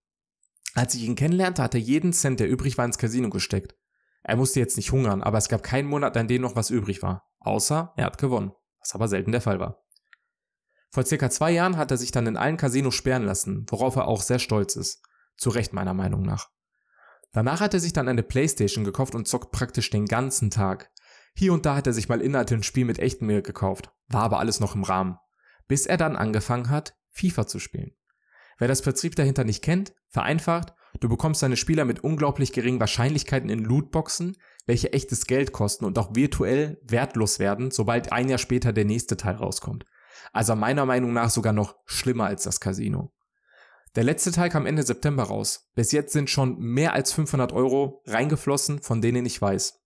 [0.75, 3.75] Als ich ihn kennenlernte, hat er jeden Cent, der übrig war, ins Casino gesteckt.
[4.23, 7.03] Er musste jetzt nicht hungern, aber es gab keinen Monat, an dem noch was übrig
[7.03, 7.29] war.
[7.41, 8.53] Außer er hat gewonnen.
[8.81, 9.83] was aber selten der Fall war.
[10.91, 14.09] Vor circa zwei Jahren hat er sich dann in allen Casinos sperren lassen, worauf er
[14.09, 15.03] auch sehr stolz ist.
[15.37, 16.49] Zu Recht meiner Meinung nach.
[17.33, 20.91] Danach hat er sich dann eine Playstation gekauft und zockt praktisch den ganzen Tag.
[21.35, 24.23] Hier und da hat er sich mal Inhalte ein Spiel mit echtem Geld gekauft, war
[24.23, 25.19] aber alles noch im Rahmen.
[25.69, 27.95] Bis er dann angefangen hat, FIFA zu spielen.
[28.59, 33.51] Wer das Prinzip dahinter nicht kennt, vereinfacht, du bekommst deine Spieler mit unglaublich geringen Wahrscheinlichkeiten
[33.51, 38.73] in Lootboxen, welche echtes Geld kosten und auch virtuell wertlos werden, sobald ein Jahr später
[38.73, 39.85] der nächste Teil rauskommt.
[40.33, 43.13] Also meiner Meinung nach sogar noch schlimmer als das Casino.
[43.95, 45.71] Der letzte Teil kam Ende September raus.
[45.75, 49.81] Bis jetzt sind schon mehr als 500 Euro reingeflossen, von denen ich weiß.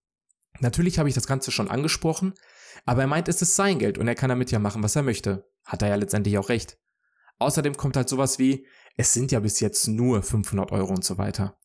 [0.60, 2.34] Natürlich habe ich das Ganze schon angesprochen,
[2.84, 5.02] aber er meint, es ist sein Geld und er kann damit ja machen, was er
[5.02, 5.48] möchte.
[5.64, 6.78] Hat er ja letztendlich auch recht.
[7.42, 11.18] Außerdem kommt halt sowas wie, es sind ja bis jetzt nur 500 Euro und so
[11.18, 11.58] weiter.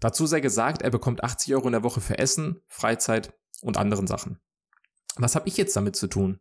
[0.00, 3.32] Dazu sei gesagt, er bekommt 80 Euro in der Woche für Essen, Freizeit
[3.62, 4.40] und anderen Sachen.
[5.16, 6.40] Was habe ich jetzt damit zu tun?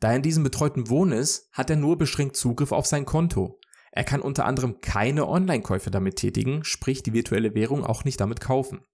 [0.00, 3.58] Da er in diesem betreuten Wohnen ist, hat er nur beschränkt Zugriff auf sein Konto.
[3.90, 8.40] Er kann unter anderem keine Online-Käufe damit tätigen, sprich die virtuelle Währung auch nicht damit
[8.40, 8.84] kaufen.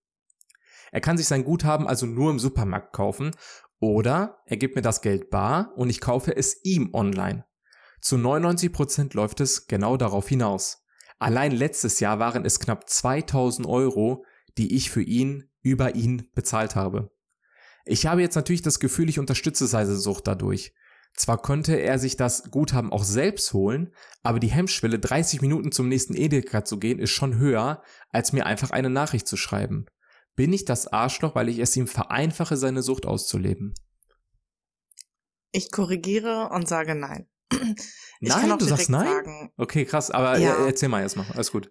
[0.92, 3.32] Er kann sich sein Guthaben also nur im Supermarkt kaufen
[3.80, 7.44] oder er gibt mir das Geld bar und ich kaufe es ihm online.
[8.04, 10.84] Zu 99 Prozent läuft es genau darauf hinaus.
[11.18, 14.26] Allein letztes Jahr waren es knapp 2000 Euro,
[14.58, 17.10] die ich für ihn über ihn bezahlt habe.
[17.86, 20.74] Ich habe jetzt natürlich das Gefühl, ich unterstütze seine Sucht dadurch.
[21.16, 25.88] Zwar konnte er sich das Guthaben auch selbst holen, aber die Hemmschwelle, 30 Minuten zum
[25.88, 29.86] nächsten Edeka zu gehen, ist schon höher, als mir einfach eine Nachricht zu schreiben.
[30.36, 33.72] Bin ich das Arschloch, weil ich es ihm vereinfache, seine Sucht auszuleben?
[35.52, 37.28] Ich korrigiere und sage nein.
[38.20, 39.06] Ich nein, du sagst nein?
[39.06, 40.66] Sagen, okay, krass, aber ja.
[40.66, 41.70] erzähl mal erstmal, alles gut.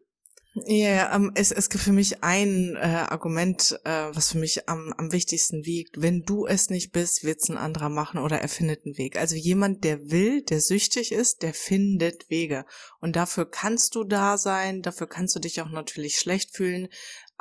[0.56, 4.69] Ja, yeah, ähm, es, es gibt für mich ein äh, Argument, äh, was für mich
[4.69, 6.00] am, am wichtigsten wiegt.
[6.00, 9.17] Wenn du es nicht bist, wird's ein anderer machen oder er findet einen Weg.
[9.17, 12.65] Also jemand, der will, der süchtig ist, der findet Wege.
[13.00, 16.88] Und dafür kannst du da sein, dafür kannst du dich auch natürlich schlecht fühlen,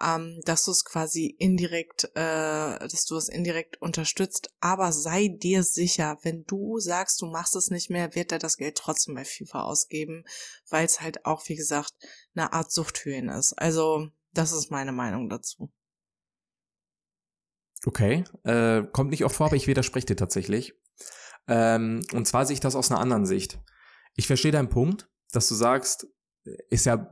[0.03, 4.53] ähm, dass du es quasi indirekt, äh, dass du es indirekt unterstützt.
[4.61, 8.57] Aber sei dir sicher, wenn du sagst, du machst es nicht mehr, wird er das
[8.57, 10.25] Geld trotzdem bei FIFA ausgeben,
[10.69, 11.93] weil es halt auch, wie gesagt,
[12.35, 13.53] eine Art Sucht für ihn ist.
[13.55, 15.71] Also, das ist meine Meinung dazu.
[17.85, 20.75] Okay, äh, kommt nicht oft vor, aber ich widerspreche dir tatsächlich.
[21.49, 23.59] Ähm, und zwar sehe ich das aus einer anderen Sicht.
[24.15, 26.07] Ich verstehe deinen Punkt, dass du sagst,
[26.71, 27.09] ist ja,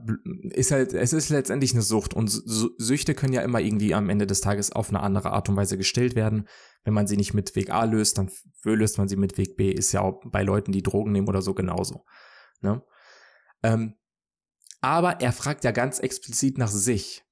[0.51, 4.27] ist halt, es ist letztendlich eine Sucht und Süchte können ja immer irgendwie am Ende
[4.27, 6.49] des Tages auf eine andere Art und Weise gestillt werden.
[6.83, 8.31] Wenn man sie nicht mit Weg A löst, dann
[8.65, 9.71] löst man sie mit Weg B.
[9.71, 12.05] Ist ja auch bei Leuten, die Drogen nehmen oder so genauso.
[12.61, 12.83] Ne?
[13.63, 13.95] Ähm,
[14.81, 17.25] aber er fragt ja ganz explizit nach sich.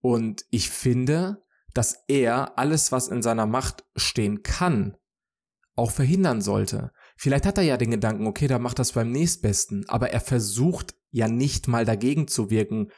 [0.00, 1.42] Und ich finde,
[1.74, 4.96] dass er alles, was in seiner Macht stehen kann,
[5.74, 6.92] auch verhindern sollte.
[7.16, 10.94] Vielleicht hat er ja den Gedanken, okay, da macht das beim nächstbesten, aber er versucht
[11.10, 12.90] ja nicht mal dagegen zu wirken,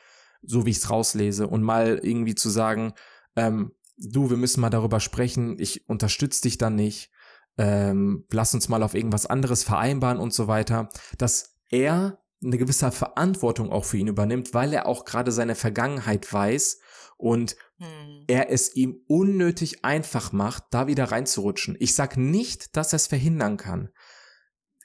[0.42, 2.92] so wie ich es rauslese, und mal irgendwie zu sagen,
[3.36, 7.10] ähm, du, wir müssen mal darüber sprechen, ich unterstütze dich dann nicht,
[7.58, 12.90] ähm, lass uns mal auf irgendwas anderes vereinbaren und so weiter, dass er eine gewisse
[12.90, 16.80] Verantwortung auch für ihn übernimmt, weil er auch gerade seine Vergangenheit weiß
[17.16, 18.24] und hm.
[18.26, 21.76] er es ihm unnötig einfach macht, da wieder reinzurutschen.
[21.78, 23.90] Ich sag nicht, dass er es verhindern kann.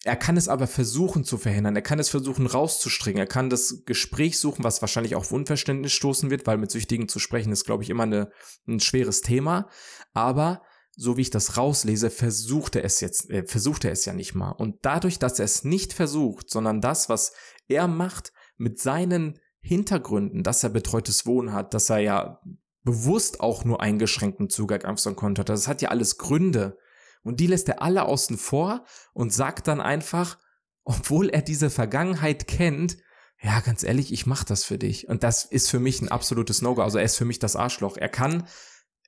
[0.04, 1.76] Er kann es aber versuchen zu verhindern.
[1.76, 3.20] Er kann es versuchen rauszustricken.
[3.20, 7.20] Er kann das Gespräch suchen, was wahrscheinlich auf Unverständnis stoßen wird, weil mit Süchtigen zu
[7.20, 8.32] sprechen ist, glaube ich, immer eine,
[8.68, 9.70] ein schweres Thema.
[10.14, 10.62] Aber
[10.96, 14.34] so wie ich das rauslese, versucht er es jetzt, äh, versucht er es ja nicht
[14.34, 14.52] mal.
[14.52, 17.34] Und dadurch, dass er es nicht versucht, sondern das, was
[17.68, 22.42] er macht mit seinen Hintergründen, dass er betreutes Wohnen hat, dass er ja
[22.84, 25.50] bewusst auch nur eingeschränkten Zugang auf sein Konto hat.
[25.50, 26.78] Das hat ja alles Gründe.
[27.24, 30.38] Und die lässt er alle außen vor und sagt dann einfach,
[30.84, 32.98] obwohl er diese Vergangenheit kennt,
[33.42, 35.08] ja, ganz ehrlich, ich mach das für dich.
[35.08, 36.82] Und das ist für mich ein absolutes No-Go.
[36.82, 37.98] Also er ist für mich das Arschloch.
[37.98, 38.48] Er kann,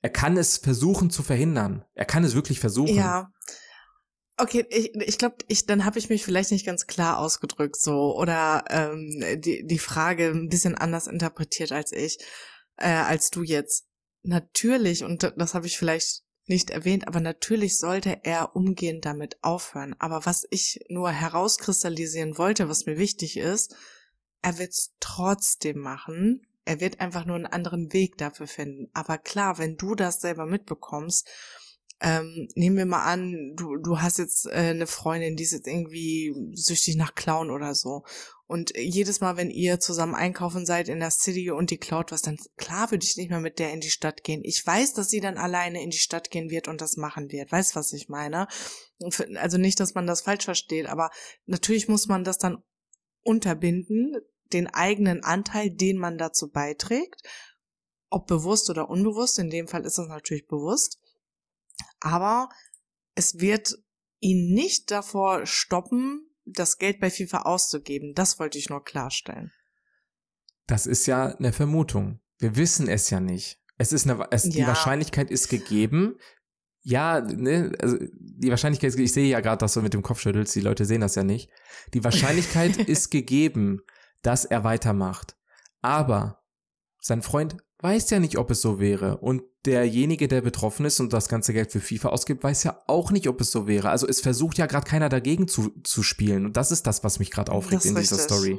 [0.02, 1.84] er kann es versuchen zu verhindern.
[1.94, 2.94] Er kann es wirklich versuchen.
[2.94, 3.30] Ja.
[4.36, 8.16] Okay, ich, ich glaube, ich, dann habe ich mich vielleicht nicht ganz klar ausgedrückt so
[8.16, 12.18] oder ähm, die, die Frage ein bisschen anders interpretiert als ich,
[12.76, 13.86] äh, als du jetzt.
[14.22, 19.94] Natürlich, und das habe ich vielleicht nicht erwähnt, aber natürlich sollte er umgehend damit aufhören.
[19.98, 23.74] Aber was ich nur herauskristallisieren wollte, was mir wichtig ist,
[24.42, 26.46] er wird es trotzdem machen.
[26.64, 28.90] Er wird einfach nur einen anderen Weg dafür finden.
[28.92, 31.28] Aber klar, wenn du das selber mitbekommst,
[32.00, 35.68] ähm, nehmen wir mal an, du, du hast jetzt äh, eine Freundin, die ist jetzt
[35.68, 38.04] irgendwie süchtig nach Clown oder so.
[38.50, 42.20] Und jedes Mal, wenn ihr zusammen einkaufen seid in der City und die klaut was,
[42.20, 44.40] dann klar würde ich nicht mehr mit der in die Stadt gehen.
[44.42, 47.52] Ich weiß, dass sie dann alleine in die Stadt gehen wird und das machen wird.
[47.52, 48.48] Weißt, was ich meine?
[49.36, 51.10] Also nicht, dass man das falsch versteht, aber
[51.46, 52.60] natürlich muss man das dann
[53.22, 54.16] unterbinden,
[54.52, 57.22] den eigenen Anteil, den man dazu beiträgt,
[58.08, 59.38] ob bewusst oder unbewusst.
[59.38, 60.98] In dem Fall ist das natürlich bewusst.
[62.00, 62.48] Aber
[63.14, 63.78] es wird
[64.18, 68.14] ihn nicht davor stoppen, das Geld bei FIFA auszugeben.
[68.14, 69.52] Das wollte ich nur klarstellen.
[70.66, 72.20] Das ist ja eine Vermutung.
[72.38, 73.60] Wir wissen es ja nicht.
[73.76, 74.50] Es ist eine, es, ja.
[74.50, 76.16] die Wahrscheinlichkeit ist gegeben.
[76.82, 80.20] Ja, ne, also die Wahrscheinlichkeit ist, ich sehe ja gerade, dass du mit dem Kopf
[80.20, 81.50] schüttelst, die Leute sehen das ja nicht.
[81.92, 83.82] Die Wahrscheinlichkeit ist gegeben,
[84.22, 85.36] dass er weitermacht.
[85.82, 86.42] Aber
[87.00, 89.18] sein Freund weiß ja nicht, ob es so wäre.
[89.18, 93.10] Und derjenige, der betroffen ist und das ganze Geld für FIFA ausgibt, weiß ja auch
[93.10, 93.90] nicht, ob es so wäre.
[93.90, 96.46] Also es versucht ja gerade keiner dagegen zu, zu spielen.
[96.46, 98.58] Und das ist das, was mich gerade aufregt in dieser Story.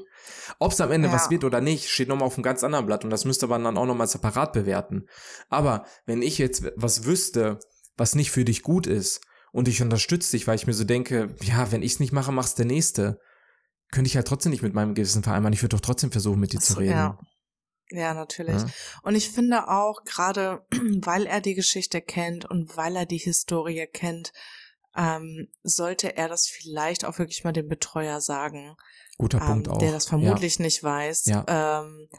[0.59, 1.13] Ob es am Ende ja.
[1.13, 3.03] was wird oder nicht, steht nochmal auf einem ganz anderen Blatt.
[3.03, 5.05] Und das müsste man dann auch nochmal separat bewerten.
[5.49, 7.59] Aber wenn ich jetzt was wüsste,
[7.97, 11.35] was nicht für dich gut ist, und ich unterstütze dich, weil ich mir so denke,
[11.41, 13.19] ja, wenn ich es nicht mache, mach's der Nächste,
[13.91, 15.53] könnte ich halt trotzdem nicht mit meinem Gewissen vereinbaren.
[15.53, 16.91] Ich würde doch trotzdem versuchen, mit dir so, zu reden.
[16.91, 17.19] Ja.
[17.91, 18.61] Ja, natürlich.
[18.61, 18.69] Ja.
[19.03, 23.87] Und ich finde auch, gerade weil er die Geschichte kennt und weil er die Historie
[23.87, 24.33] kennt,
[24.95, 28.75] ähm, sollte er das vielleicht auch wirklich mal dem Betreuer sagen.
[29.17, 29.77] Guter ähm, Punkt auch.
[29.77, 30.65] Der das vermutlich ja.
[30.65, 31.25] nicht weiß.
[31.25, 31.45] Ja.
[31.47, 32.09] Ähm,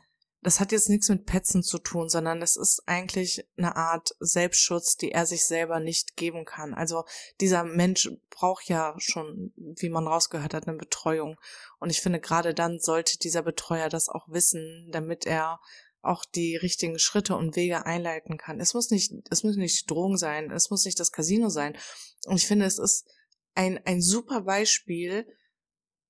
[0.43, 4.97] das hat jetzt nichts mit Petzen zu tun, sondern es ist eigentlich eine Art Selbstschutz,
[4.97, 6.75] die er sich selber nicht geben kann.
[6.75, 7.05] Also
[7.41, 11.39] dieser Mensch braucht ja schon, wie man rausgehört hat, eine Betreuung.
[11.79, 15.61] Und ich finde, gerade dann sollte dieser Betreuer das auch wissen, damit er
[16.03, 18.59] auch die richtigen Schritte und Wege einleiten kann.
[18.59, 21.79] Es muss nicht, es muss nicht Drogen sein, es muss nicht das Casino sein.
[22.27, 23.07] Und ich finde, es ist
[23.55, 25.25] ein, ein super Beispiel,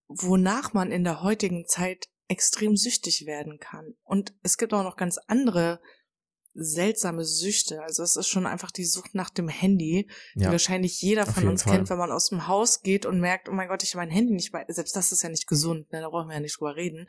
[0.08, 3.94] wonach man in der heutigen Zeit extrem süchtig werden kann.
[4.04, 5.80] Und es gibt auch noch ganz andere
[6.54, 7.82] seltsame Süchte.
[7.82, 11.46] Also es ist schon einfach die Sucht nach dem Handy, ja, die wahrscheinlich jeder von
[11.48, 11.76] uns Fall.
[11.76, 14.14] kennt, wenn man aus dem Haus geht und merkt, oh mein Gott, ich habe mein
[14.14, 14.64] Handy nicht bei.
[14.68, 16.00] Selbst das ist ja nicht gesund, ne?
[16.00, 17.06] da brauchen wir ja nicht drüber reden.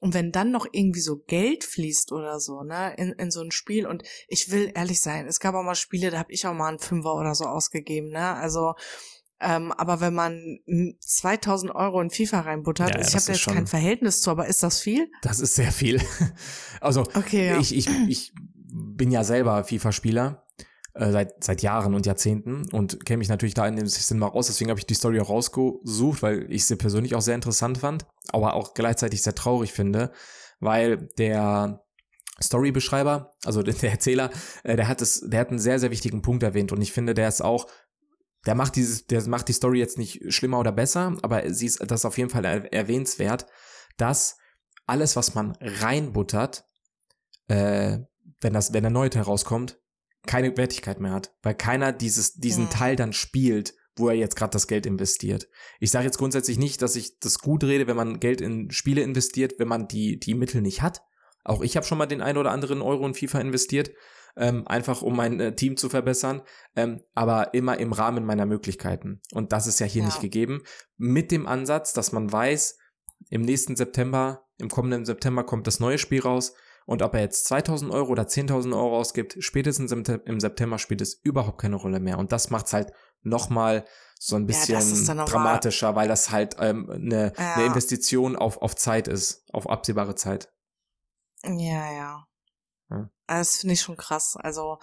[0.00, 3.52] Und wenn dann noch irgendwie so Geld fließt oder so, ne, in, in so ein
[3.52, 6.52] Spiel und ich will ehrlich sein, es gab auch mal Spiele, da habe ich auch
[6.52, 8.74] mal einen Fünfer oder so ausgegeben, ne, also
[9.44, 10.58] ähm, aber wenn man
[11.00, 14.62] 2000 Euro in FIFA reinbuttert, ja, ja, ich habe jetzt kein Verhältnis zu, aber ist
[14.62, 15.10] das viel?
[15.22, 16.00] Das ist sehr viel.
[16.80, 17.58] Also okay, ja.
[17.58, 18.34] ich, ich, ich
[18.70, 20.44] bin ja selber FIFA-Spieler
[20.92, 24.26] äh, seit, seit Jahren und Jahrzehnten und kenne mich natürlich da in dem System mal
[24.26, 24.48] raus.
[24.48, 28.06] Deswegen habe ich die Story auch rausgesucht, weil ich sie persönlich auch sehr interessant fand,
[28.32, 30.12] aber auch gleichzeitig sehr traurig finde,
[30.60, 31.84] weil der
[32.42, 34.30] Storybeschreiber, also der Erzähler,
[34.62, 37.14] äh, der hat es, der hat einen sehr, sehr wichtigen Punkt erwähnt und ich finde,
[37.14, 37.66] der ist auch
[38.46, 41.80] der macht dieses, der macht die Story jetzt nicht schlimmer oder besser, aber sie ist
[41.80, 43.46] das ist auf jeden Fall erwähnenswert,
[43.96, 44.36] dass
[44.86, 46.64] alles, was man reinbuttert,
[47.48, 47.98] äh,
[48.40, 49.80] wenn das, wenn erneut herauskommt,
[50.26, 52.70] keine Wertigkeit mehr hat, weil keiner dieses, diesen mhm.
[52.70, 55.48] Teil dann spielt, wo er jetzt gerade das Geld investiert.
[55.80, 59.02] Ich sage jetzt grundsätzlich nicht, dass ich das gut rede, wenn man Geld in Spiele
[59.02, 61.02] investiert, wenn man die, die Mittel nicht hat.
[61.44, 63.90] Auch ich habe schon mal den ein oder anderen Euro in FIFA investiert
[64.36, 66.42] ähm, einfach um mein äh, Team zu verbessern,
[66.76, 69.20] ähm, aber immer im Rahmen meiner Möglichkeiten.
[69.32, 70.08] Und das ist ja hier ja.
[70.08, 70.62] nicht gegeben.
[70.96, 72.78] Mit dem Ansatz, dass man weiß,
[73.30, 76.54] im nächsten September, im kommenden September kommt das neue Spiel raus.
[76.86, 81.00] Und ob er jetzt 2000 Euro oder 10.000 Euro ausgibt, spätestens im, im, September spielt
[81.00, 82.18] es überhaupt keine Rolle mehr.
[82.18, 82.92] Und das macht's halt
[83.22, 83.86] nochmal
[84.20, 87.54] so ein bisschen ja, dramatischer, weil das halt ähm, eine, ja.
[87.54, 90.52] eine Investition auf, auf Zeit ist, auf absehbare Zeit.
[91.42, 92.26] Ja, ja.
[92.90, 93.10] Ja.
[93.26, 94.36] Das finde ich schon krass.
[94.36, 94.78] Also,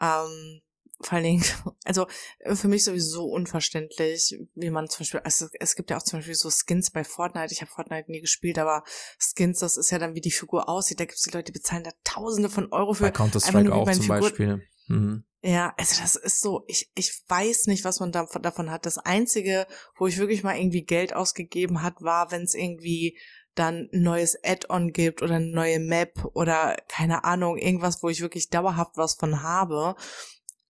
[0.00, 0.62] ähm,
[1.02, 1.44] vor allen Dingen,
[1.84, 2.06] also
[2.40, 6.18] äh, für mich sowieso unverständlich, wie man zum Beispiel, also es gibt ja auch zum
[6.18, 8.84] Beispiel so Skins bei Fortnite, ich habe Fortnite nie gespielt, aber
[9.18, 11.58] Skins, das ist ja dann, wie die Figur aussieht, da gibt es die Leute, die
[11.58, 13.04] bezahlen da tausende von Euro für.
[13.04, 14.68] Bei Counter-Strike auch zum Figur Beispiel.
[14.88, 15.24] Mhm.
[15.42, 18.84] Ja, also das ist so, ich, ich weiß nicht, was man davon hat.
[18.84, 23.18] Das Einzige, wo ich wirklich mal irgendwie Geld ausgegeben hat, war, wenn es irgendwie
[23.60, 28.20] dann ein neues Add-on gibt oder eine neue Map oder keine Ahnung, irgendwas, wo ich
[28.20, 29.94] wirklich dauerhaft was von habe.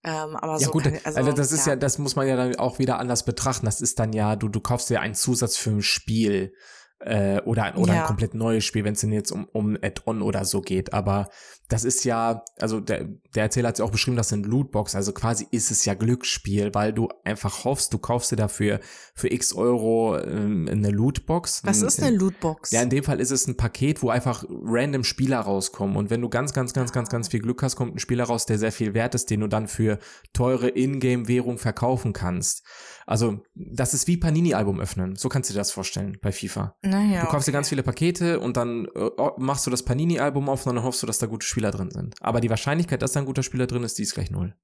[0.02, 1.74] Ähm, aber ja so gut, kann, also, also, das ist ja.
[1.74, 1.76] ja.
[1.76, 3.66] das muss man ja dann auch wieder anders betrachten.
[3.66, 6.52] Das ist dann ja, du, du kaufst dir einen Zusatz für ein Spiel
[7.00, 8.00] äh, oder, oder ja.
[8.00, 10.92] ein komplett neues Spiel, wenn es denn jetzt um, um Add-on oder so geht.
[10.92, 11.28] Aber
[11.68, 15.12] das ist ja, also der, der Erzähler hat es auch beschrieben, das sind Lootbox, also
[15.12, 18.80] quasi ist es ja Glücksspiel, weil du einfach hoffst, du kaufst dir dafür
[19.14, 21.62] für x Euro ähm, eine Lootbox.
[21.64, 22.70] Was ist eine Lootbox?
[22.70, 26.20] Ja, in dem Fall ist es ein Paket, wo einfach random Spieler rauskommen und wenn
[26.20, 28.72] du ganz, ganz, ganz, ganz, ganz viel Glück hast, kommt ein Spieler raus, der sehr
[28.72, 29.98] viel wert ist, den du dann für
[30.32, 32.64] teure Ingame-Währung verkaufen kannst.
[33.06, 35.16] Also, das ist wie Panini-Album öffnen.
[35.16, 36.76] So kannst du dir das vorstellen bei FIFA.
[36.82, 37.56] Naja, Du kaufst dir okay.
[37.56, 41.08] ganz viele Pakete und dann äh, machst du das Panini-Album auf und dann hoffst du,
[41.08, 42.14] dass da gute Spieler drin sind.
[42.20, 44.54] Aber die Wahrscheinlichkeit, dass da ein guter Spieler drin ist, die ist gleich null.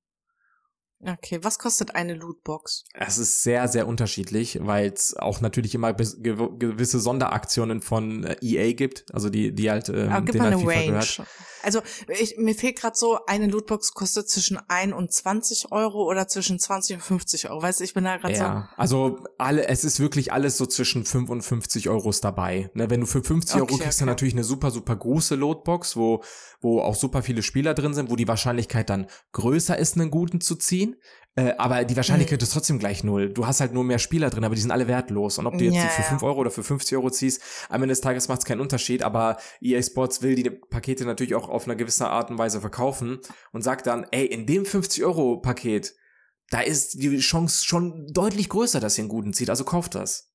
[1.06, 2.84] Okay, was kostet eine Lootbox?
[2.94, 8.72] Es ist sehr, sehr unterschiedlich, weil es auch natürlich immer gewisse Sonderaktionen von äh, EA
[8.72, 10.88] gibt, also die, die halt ähm, Aber gib denen mal halt eine FIFA Range.
[10.88, 11.22] gehört.
[11.62, 16.28] Also ich, mir fehlt gerade so, eine Lootbox kostet zwischen 1 und 20 Euro oder
[16.28, 17.60] zwischen 20 und 50 Euro.
[17.62, 21.04] Weißt du, ich bin da gerade Ja, also alle, es ist wirklich alles so zwischen
[21.04, 22.70] 5 und 50 Euros dabei.
[22.74, 24.12] Ne, wenn du für 50 Euro Okay, kriegst, dann okay.
[24.12, 26.22] natürlich eine super, super große Loadbox, wo,
[26.60, 30.40] wo auch super viele Spieler drin sind, wo die Wahrscheinlichkeit dann größer ist, einen guten
[30.40, 30.95] zu ziehen.
[31.34, 32.44] Äh, aber die Wahrscheinlichkeit Mhm.
[32.44, 33.30] ist trotzdem gleich null.
[33.32, 35.36] Du hast halt nur mehr Spieler drin, aber die sind alle wertlos.
[35.38, 36.08] Und ob du jetzt Ja, die für ja.
[36.08, 39.02] 5 Euro oder für 50 Euro ziehst, am Ende des Tages macht es keinen Unterschied.
[39.02, 43.18] Aber EA Sports will die Pakete natürlich auch auf eine gewisse Art und Weise verkaufen
[43.52, 45.94] und sagt dann, ey, in dem 50 Euro Paket,
[46.50, 49.50] da ist die Chance schon deutlich größer, dass ihr einen guten zieht.
[49.50, 50.32] Also kauft das.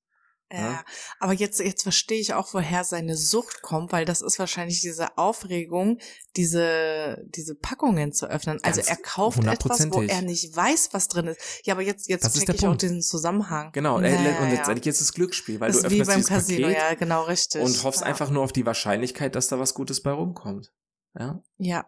[0.51, 0.85] Ja, Ja.
[1.19, 5.17] aber jetzt, jetzt verstehe ich auch, woher seine Sucht kommt, weil das ist wahrscheinlich diese
[5.17, 5.99] Aufregung,
[6.35, 8.59] diese, diese Packungen zu öffnen.
[8.63, 11.39] Also er kauft etwas, wo er nicht weiß, was drin ist.
[11.63, 12.81] Ja, aber jetzt, jetzt check ich auch Punkt.
[12.81, 13.71] diesen Zusammenhang.
[13.71, 13.99] Genau.
[13.99, 14.55] Ja, äh, ja, und ja.
[14.55, 17.61] letztendlich ist es Glücksspiel, weil das du öffnest beim dieses Casino, Paket ja, genau, richtig.
[17.61, 18.07] und hoffst ja.
[18.07, 20.73] einfach nur auf die Wahrscheinlichkeit, dass da was Gutes bei rumkommt.
[21.17, 21.41] Ja.
[21.57, 21.85] Ja.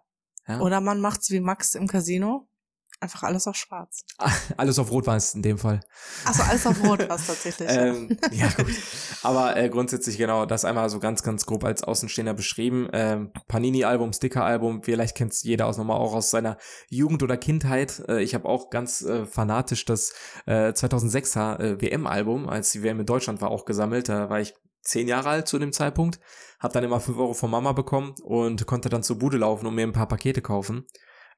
[0.48, 0.60] ja.
[0.62, 2.48] Oder man macht's wie Max im Casino.
[3.04, 4.06] Einfach alles auf schwarz.
[4.56, 5.82] Alles auf Rot war es in dem Fall.
[6.24, 7.70] Achso, alles auf rot war's tatsächlich.
[7.70, 7.88] ja.
[7.88, 8.74] ähm, ja, gut.
[9.24, 12.88] Aber äh, grundsätzlich genau, das einmal so ganz, ganz grob als Außenstehender beschrieben.
[12.94, 18.02] Ähm, Panini-Album, Sticker-Album, vielleicht kennt es jeder aus nochmal auch aus seiner Jugend oder Kindheit.
[18.08, 20.14] Äh, ich habe auch ganz äh, fanatisch das
[20.46, 24.08] äh, 2006er äh, WM-Album, als die WM in Deutschland war, auch gesammelt.
[24.08, 26.22] Da war ich zehn Jahre alt zu dem Zeitpunkt.
[26.62, 29.76] Hab dann immer fünf Euro von Mama bekommen und konnte dann zur Bude laufen und
[29.76, 30.88] mir ein paar Pakete kaufen.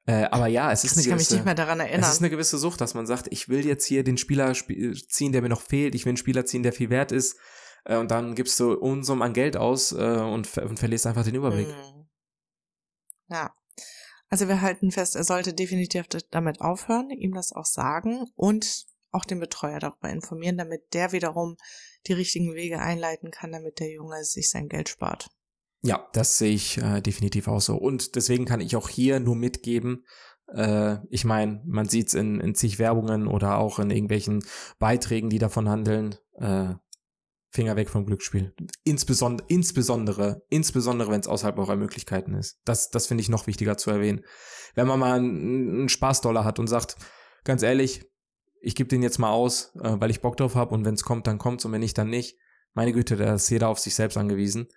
[0.06, 2.10] Äh, aber ja, es ist ich eine kann mich gewisse, nicht mehr daran es erinnern.
[2.10, 4.70] ist eine gewisse Sucht, dass man sagt, ich will jetzt hier den Spieler sp
[5.08, 5.94] ziehen, der mir noch fehlt.
[5.96, 7.36] Ich will einen Spieler ziehen, der viel wert ist.
[7.84, 11.24] Äh, und dann gibst du Unsummen an Geld aus äh, und, ver und verlierst einfach
[11.24, 11.68] den Überblick.
[11.68, 12.08] Mhm.
[13.28, 13.52] Ja.
[14.28, 19.24] Also wir halten fest, er sollte definitiv damit aufhören, ihm das auch sagen und auch
[19.24, 21.56] den Betreuer darüber informieren, damit der wiederum
[22.06, 25.30] die richtigen Wege einleiten kann, damit der Junge sich sein Geld spart.
[25.82, 27.76] Ja, das sehe ich äh, definitiv auch so.
[27.76, 30.04] Und deswegen kann ich auch hier nur mitgeben,
[30.52, 34.44] äh, ich meine, man sieht es in, in zig Werbungen oder auch in irgendwelchen
[34.78, 36.74] Beiträgen, die davon handeln, äh,
[37.50, 38.54] Finger weg vom Glücksspiel.
[38.84, 42.60] Insbesondere, insbesondere, insbesondere, wenn es außerhalb eurer Möglichkeiten ist.
[42.64, 44.24] Das, das finde ich noch wichtiger zu erwähnen.
[44.74, 46.96] Wenn man mal einen, einen Spaßdollar hat und sagt,
[47.44, 48.04] ganz ehrlich,
[48.60, 51.04] ich gebe den jetzt mal aus, äh, weil ich Bock drauf habe und wenn es
[51.04, 52.36] kommt, dann kommt's und wenn nicht, dann nicht.
[52.74, 54.68] Meine Güte, da ist jeder auf sich selbst angewiesen.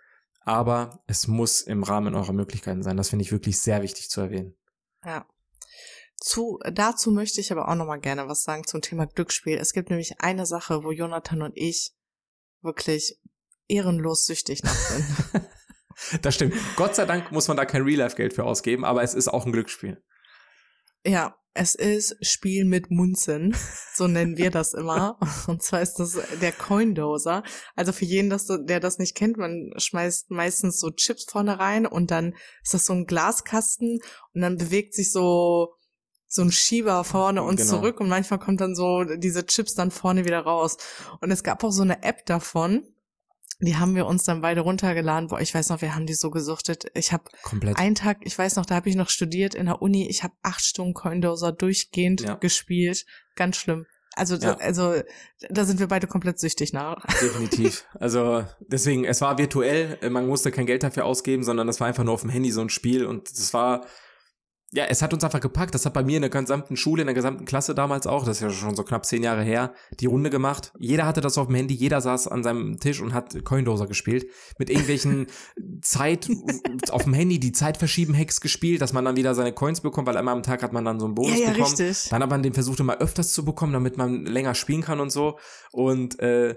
[0.41, 2.97] Aber es muss im Rahmen eurer Möglichkeiten sein.
[2.97, 4.55] Das finde ich wirklich sehr wichtig zu erwähnen.
[5.05, 5.27] Ja.
[6.17, 9.57] Zu, dazu möchte ich aber auch nochmal gerne was sagen zum Thema Glücksspiel.
[9.57, 11.93] Es gibt nämlich eine Sache, wo Jonathan und ich
[12.61, 13.19] wirklich
[13.67, 15.05] ehrenlos süchtig nach sind.
[16.21, 16.55] Das stimmt.
[16.75, 19.51] Gott sei Dank muss man da kein Real-Life-Geld für ausgeben, aber es ist auch ein
[19.51, 20.01] Glücksspiel.
[21.05, 23.55] Ja, es ist Spiel mit Munzen,
[23.93, 25.17] so nennen wir das immer.
[25.47, 27.43] Und zwar ist das der Coindoser.
[27.75, 28.29] Also für jeden,
[28.67, 32.33] der das nicht kennt, man schmeißt meistens so Chips vorne rein und dann
[32.63, 33.99] ist das so ein Glaskasten
[34.33, 35.73] und dann bewegt sich so
[36.31, 37.69] so ein Schieber vorne und Genau.
[37.69, 40.77] zurück und manchmal kommt dann so diese Chips dann vorne wieder raus.
[41.21, 42.83] Und es gab auch so eine App davon.
[43.61, 45.27] Die haben wir uns dann beide runtergeladen.
[45.29, 46.85] Boah, ich weiß noch, wir haben die so gesuchtet.
[46.93, 47.77] Ich habe Komplett.
[47.77, 50.07] einen Tag, ich weiß noch, da habe ich noch studiert in der Uni.
[50.07, 52.35] Ich habe acht Stunden Coindoser durchgehend Ja.
[52.35, 53.05] gespielt.
[53.35, 53.85] Ganz schlimm.
[54.15, 54.55] Also, Ja.
[54.57, 54.95] also
[55.49, 57.05] da sind wir beide komplett süchtig nach.
[57.21, 57.85] Definitiv.
[57.99, 62.03] Also deswegen, es war virtuell, man musste kein Geld dafür ausgeben, sondern das war einfach
[62.03, 63.85] nur auf dem Handy so ein Spiel und das war,
[64.71, 65.73] ja, es hat uns einfach gepackt.
[65.73, 68.37] Das hat bei mir in der gesamten Schule, in der gesamten Klasse damals auch, das
[68.37, 70.71] ist ja schon so knapp zehn Jahre her, die Runde gemacht.
[70.77, 74.27] Jeder hatte das auf dem Handy, jeder saß an seinem Tisch und hat Coindoser gespielt.
[74.59, 75.27] Mit irgendwelchen
[75.81, 76.29] Zeit,
[76.91, 80.35] auf dem Handy die Zeitverschieben-Hacks gespielt, dass man dann wieder seine Coins bekommt, weil einmal
[80.35, 81.75] am Tag hat man dann so einen Bonus ja, ja, bekommen.
[81.75, 82.09] richtig.
[82.09, 85.11] Dann hat man den versucht immer öfters zu bekommen, damit man länger spielen kann und
[85.11, 85.39] so.
[85.71, 86.55] Und äh,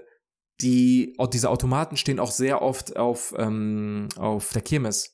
[0.61, 5.12] die, diese Automaten stehen auch sehr oft auf, ähm, auf der Kirmes.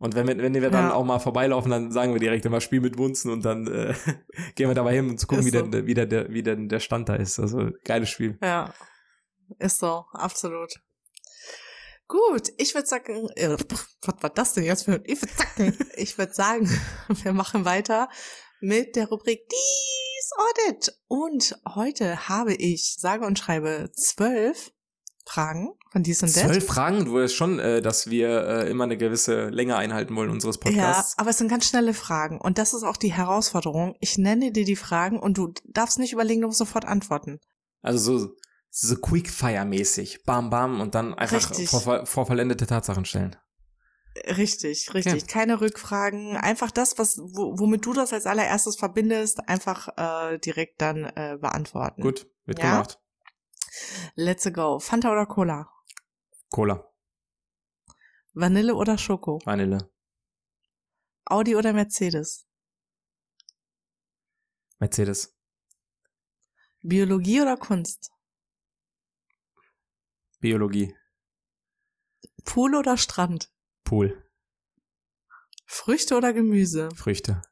[0.00, 0.94] Und wenn wir, wenn wir dann Ja.
[0.94, 3.94] auch mal vorbeilaufen, dann sagen wir direkt immer Spiel mit Wunzen und dann äh,
[4.54, 5.66] gehen wir dabei hin, zu gucken, Ist wie, so.
[5.66, 7.38] denn, wie, der, der, wie denn der Stand da ist.
[7.38, 8.38] Also geiles Spiel.
[8.42, 8.72] Ja,
[9.58, 10.72] ist so, absolut.
[12.08, 13.50] Gut, ich würde sagen, äh,
[14.02, 16.80] was war das denn jetzt für Ich würde sagen, ich würde sagen,
[17.22, 18.08] wir machen weiter
[18.60, 20.96] mit der Rubrik Dies Audit.
[21.08, 24.72] Und heute habe ich, sage und schreibe, zwölf
[25.26, 27.04] Fragen von dies und Zwölf Fragen?
[27.04, 31.12] Du weißt schon, äh, dass wir äh, immer eine gewisse Länge einhalten wollen unseres Podcasts.
[31.12, 32.40] Ja, aber es sind ganz schnelle Fragen.
[32.40, 33.96] Und das ist auch die Herausforderung.
[34.00, 37.40] Ich nenne dir die Fragen und du darfst nicht überlegen, du musst sofort antworten.
[37.82, 38.34] Also so
[38.70, 40.24] so Quickfire-mäßig.
[40.24, 43.36] Bam, bam und dann einfach vor, vor, vollendete Tatsachen stellen.
[44.26, 45.22] Richtig, richtig.
[45.22, 45.26] Ja.
[45.26, 46.36] Keine Rückfragen.
[46.36, 52.02] Einfach das, was, womit du das als allererstes verbindest, einfach äh, direkt dann äh, beantworten.
[52.02, 52.70] Gut, wird ja?
[52.72, 52.98] gemacht.
[54.14, 54.78] Let's go.
[54.78, 55.68] Fanta oder Cola?
[56.50, 56.84] Cola.
[58.34, 59.38] Vanille oder Schoko?
[59.44, 59.90] Vanille.
[61.24, 62.46] Audi oder Mercedes?
[64.78, 65.36] Mercedes.
[66.82, 68.10] Biologie oder Kunst?
[70.40, 70.96] Biologie.
[72.44, 73.52] Pool oder Strand?
[73.84, 74.28] Pool.
[75.66, 76.88] Früchte oder Gemüse?
[76.96, 77.42] Früchte.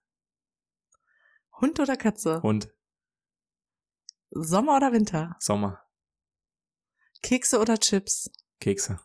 [1.60, 2.42] Hund oder Katze?
[2.42, 2.72] Hund.
[4.30, 5.36] Sommer oder Winter?
[5.40, 5.87] Sommer.
[7.22, 8.30] Kekse oder Chips?
[8.60, 9.00] Kekse.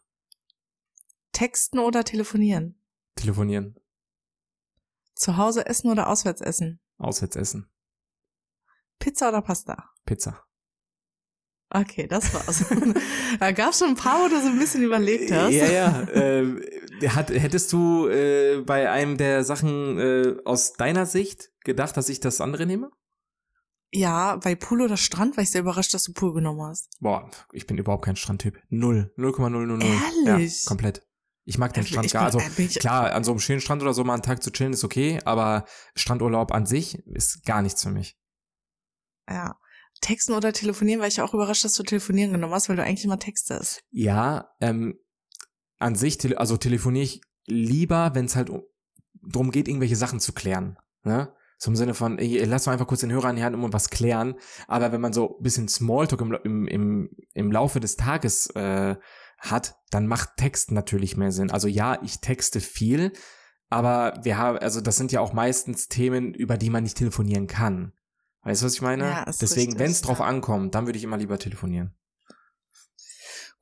[1.32, 2.80] Texten oder telefonieren?
[3.16, 3.80] Telefonieren.
[5.16, 6.80] Zu Hause essen oder auswärts essen?
[6.98, 7.70] Auswärts essen.
[9.00, 9.90] Pizza oder Pasta?
[10.06, 10.44] Pizza.
[11.70, 12.66] Okay, das war's.
[13.40, 15.54] da gab schon ein paar, wo du so ein bisschen überlegt hast.
[15.54, 16.02] Ja, ja.
[16.04, 16.62] Äh,
[17.08, 22.20] hat, hättest du äh, bei einem der Sachen äh, aus deiner Sicht gedacht, dass ich
[22.20, 22.92] das andere nehme?
[23.96, 26.90] Ja, bei Pool oder Strand war ich sehr überrascht, dass du Pool genommen hast.
[27.00, 28.60] Boah, ich bin überhaupt kein Strandtyp.
[28.70, 29.14] Null.
[29.18, 29.84] 0,000.
[30.26, 30.64] Ehrlich?
[30.64, 31.08] Ja, komplett.
[31.46, 32.24] Ich mag den Strand gar.
[32.24, 32.40] Also
[32.80, 35.20] klar, an so einem schönen Strand oder so mal einen Tag zu chillen ist okay,
[35.26, 35.66] aber
[35.96, 38.18] Strandurlaub an sich ist gar nichts für mich.
[39.30, 39.60] Ja.
[40.02, 43.06] Texten oder telefonieren, weil ich auch überrascht, dass du telefonieren genommen hast, weil du eigentlich
[43.06, 43.84] immer textest.
[43.92, 44.98] Ja, ähm,
[45.80, 48.50] an sich, also telefoniere ich lieber, wenn es halt
[49.22, 50.78] darum geht, irgendwelche Sachen zu klären.
[51.04, 51.34] Ne?
[51.68, 53.90] Im Sinne von, ey, lass mal einfach kurz den Hörer an die Hand und was
[53.90, 54.36] klären.
[54.68, 58.96] Aber wenn man so ein bisschen Smalltalk im, im, im, im Laufe des Tages äh,
[59.40, 61.52] hat, dann macht Text natürlich mehr Sinn.
[61.52, 63.14] Also ja, ich texte viel,
[63.70, 67.48] aber wir haben, also das sind ja auch meistens Themen, über die man nicht telefonieren
[67.48, 67.94] kann.
[68.44, 69.06] Weißt du, was ich meine?
[69.06, 70.26] Ja, Deswegen, wenn es drauf ja.
[70.26, 71.96] ankommt, dann würde ich immer lieber telefonieren.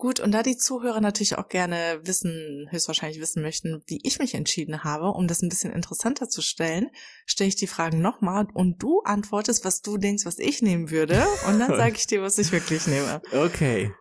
[0.01, 4.33] Gut, und da die Zuhörer natürlich auch gerne wissen, höchstwahrscheinlich wissen möchten, wie ich mich
[4.33, 6.89] entschieden habe, um das ein bisschen interessanter zu stellen,
[7.27, 11.23] stelle ich die Fragen nochmal und du antwortest, was du denkst, was ich nehmen würde.
[11.45, 13.21] Und dann sage ich dir, was ich wirklich nehme.
[13.31, 13.93] Okay.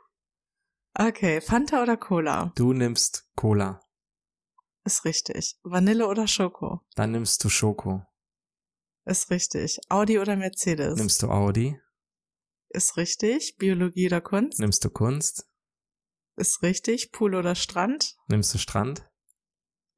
[0.94, 2.54] Okay, Fanta oder Cola?
[2.56, 3.82] Du nimmst Cola.
[4.86, 5.56] Ist richtig.
[5.64, 6.80] Vanille oder Schoko?
[6.94, 8.06] Dann nimmst du Schoko.
[9.04, 9.78] Ist richtig.
[9.90, 10.96] Audi oder Mercedes?
[10.98, 11.78] Nimmst du Audi?
[12.70, 13.56] Ist richtig.
[13.58, 14.60] Biologie oder Kunst?
[14.60, 15.49] Nimmst du Kunst?
[16.40, 17.12] Ist richtig.
[17.12, 18.16] Pool oder Strand?
[18.28, 19.06] Nimmst du Strand?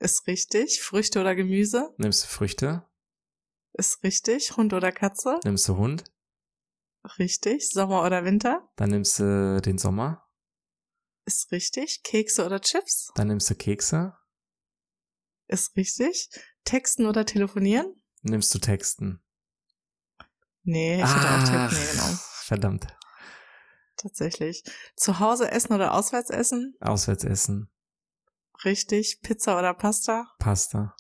[0.01, 0.83] Ist richtig.
[0.83, 1.95] Früchte oder Gemüse?
[1.99, 2.85] Nimmst du Früchte?
[3.75, 4.57] Ist richtig.
[4.57, 5.39] Hund oder Katze?
[5.45, 6.03] Nimmst du Hund?
[7.21, 7.71] Richtig.
[7.71, 8.69] Sommer oder Winter?
[8.75, 10.29] Dann nimmst du den Sommer.
[11.27, 12.03] Ist richtig.
[12.03, 13.13] Kekse oder Chips?
[13.15, 14.17] Dann nimmst du Kekse.
[15.47, 16.29] Ist richtig.
[16.65, 18.03] Texten oder telefonieren?
[18.23, 19.23] nimmst du Texten?
[20.65, 22.19] Nee, ich hätte auch Tipp, nee, genau.
[22.47, 22.87] Verdammt.
[24.03, 24.65] Tatsächlich.
[24.97, 26.75] Zu Hause essen oder auswärts essen?
[26.81, 27.71] Auswärts essen.
[28.65, 29.21] Richtig.
[29.23, 30.27] Pizza oder Pasta?
[30.39, 30.97] Pasta.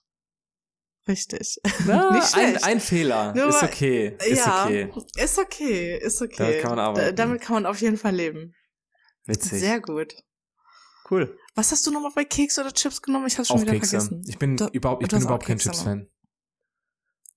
[1.08, 1.58] Richtig.
[1.86, 2.64] Na, Nicht schlecht.
[2.64, 3.34] Ein, ein Fehler.
[3.34, 4.16] Nur, ist okay.
[4.24, 4.92] Ist ja, okay.
[5.16, 5.98] Ist okay.
[5.98, 6.36] Ist okay.
[6.38, 7.16] Damit kann man arbeiten.
[7.16, 8.54] damit kann man auf jeden Fall leben.
[9.26, 9.60] Witzig.
[9.60, 10.14] Sehr gut.
[11.10, 11.36] Cool.
[11.54, 13.26] Was hast du nochmal bei Keks oder Chips genommen?
[13.26, 14.00] Ich hab's schon Auch wieder Kekse.
[14.00, 14.24] vergessen.
[14.28, 16.08] Ich bin, du, überhaupt, ich bin überhaupt kein Chips-Fan.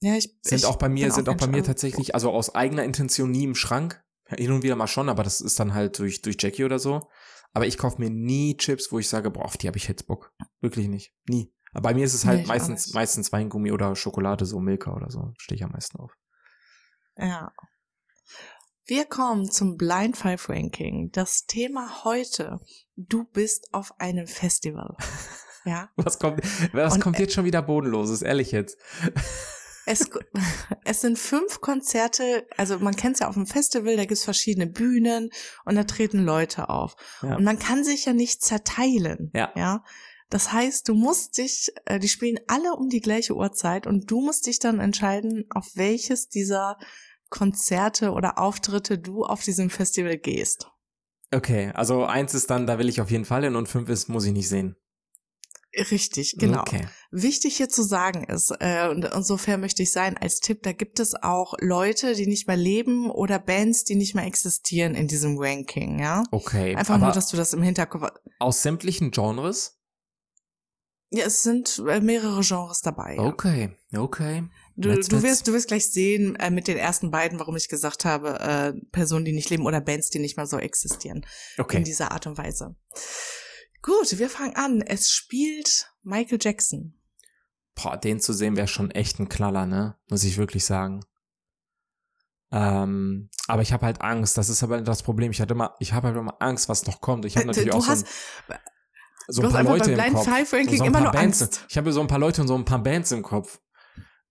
[0.01, 2.84] Ja, ich sind ich auch bei mir, sind auch bei mir tatsächlich, also aus eigener
[2.84, 4.03] Intention nie im Schrank.
[4.28, 7.10] Hin und wieder mal schon, aber das ist dann halt durch, durch Jackie oder so.
[7.54, 10.08] Aber ich kaufe mir nie Chips, wo ich sage, boah, auf die habe ich jetzt
[10.08, 10.34] Bock.
[10.62, 11.14] Wirklich nicht.
[11.30, 11.54] Nie.
[11.72, 15.10] Aber bei mir ist es halt nee, meistens, meistens Weingummi oder Schokolade, so Milka oder
[15.10, 15.34] so.
[15.38, 16.14] Stehe ich am meisten auf.
[17.18, 17.54] Ja.
[18.86, 21.12] Wir kommen zum Blind Five Ranking.
[21.12, 22.60] Das Thema heute.
[22.96, 24.96] Du bist auf einem Festival.
[25.68, 25.90] Ja.
[25.96, 28.22] Was kommt, was und, kommt jetzt schon wieder Bodenloses?
[28.22, 28.78] Ehrlich jetzt.
[29.86, 30.10] Es,
[30.84, 34.68] es sind fünf Konzerte, also man kennt es ja auf dem Festival, da gibt's verschiedene
[34.68, 35.30] Bühnen
[35.66, 36.96] und da treten Leute auf.
[37.22, 37.36] Ja.
[37.36, 39.32] Und man kann sich ja nicht zerteilen.
[39.34, 39.52] Ja.
[39.56, 39.84] ja.
[40.30, 44.22] Das heißt, du musst dich, äh, die spielen alle um die gleiche Uhrzeit und du
[44.22, 46.78] musst dich dann entscheiden, auf welches dieser
[47.30, 50.72] Konzerte oder Auftritte du auf diesem Festival gehst.
[51.32, 54.10] Okay, also eins ist dann, da will ich auf jeden Fall hin und fünf ist,
[54.10, 54.76] muss ich nicht sehen.
[55.92, 56.62] Richtig, genau.
[56.62, 56.88] Okay.
[57.12, 61.00] Wichtig hier zu sagen ist, äh, und insofern möchte ich sein als Tipp, da gibt
[61.02, 65.38] es auch Leute, die nicht mehr leben oder Bands, die nicht mehr existieren in diesem
[65.38, 66.24] Ranking, ja.
[66.32, 66.76] Okay.
[66.76, 68.10] Einfach nur, dass du das im Hinterkopf.
[68.40, 69.78] aus sämtlichen Genres?
[71.12, 73.16] Ja, es sind äh, mehrere Genres dabei.
[73.16, 73.24] Ja.
[73.24, 74.44] Okay, okay.
[74.76, 77.70] Du, Let's- du wirst, du wirst gleich sehen äh, mit den ersten beiden, warum ich
[77.70, 81.26] gesagt habe, äh, Personen, die nicht leben oder Bands, die nicht mehr so existieren
[81.58, 81.78] Okay.
[81.78, 82.76] in dieser Art und Weise.
[83.86, 84.82] Gut, wir fangen an.
[84.82, 87.00] Es spielt Michael Jackson.
[87.76, 89.96] Boah, den zu sehen wäre schon echt ein Knaller, ne?
[90.10, 91.06] Muss ich wirklich sagen.
[92.52, 94.40] Ähm, aber ich habe halt Angst.
[94.40, 95.30] Das ist aber das Problem.
[95.30, 97.26] Ich hatte immer, ich habe halt immer Angst, was noch kommt.
[97.26, 98.08] Ich habe natürlich du auch so ein, hast,
[99.28, 100.28] so ein hast paar Leute im Kopf.
[100.28, 101.42] Ranking so ein paar Bands.
[101.44, 101.66] Angst.
[101.70, 103.62] Ich habe so ein paar Leute und so ein paar Bands im Kopf.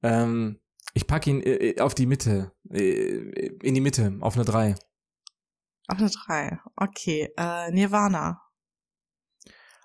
[0.02, 0.58] Ähm,
[0.94, 3.18] ich packe ihn äh, auf die Mitte, äh,
[3.62, 4.74] in die Mitte, auf eine 3.
[5.86, 6.58] Auf eine drei.
[6.76, 8.43] Okay, äh, Nirvana.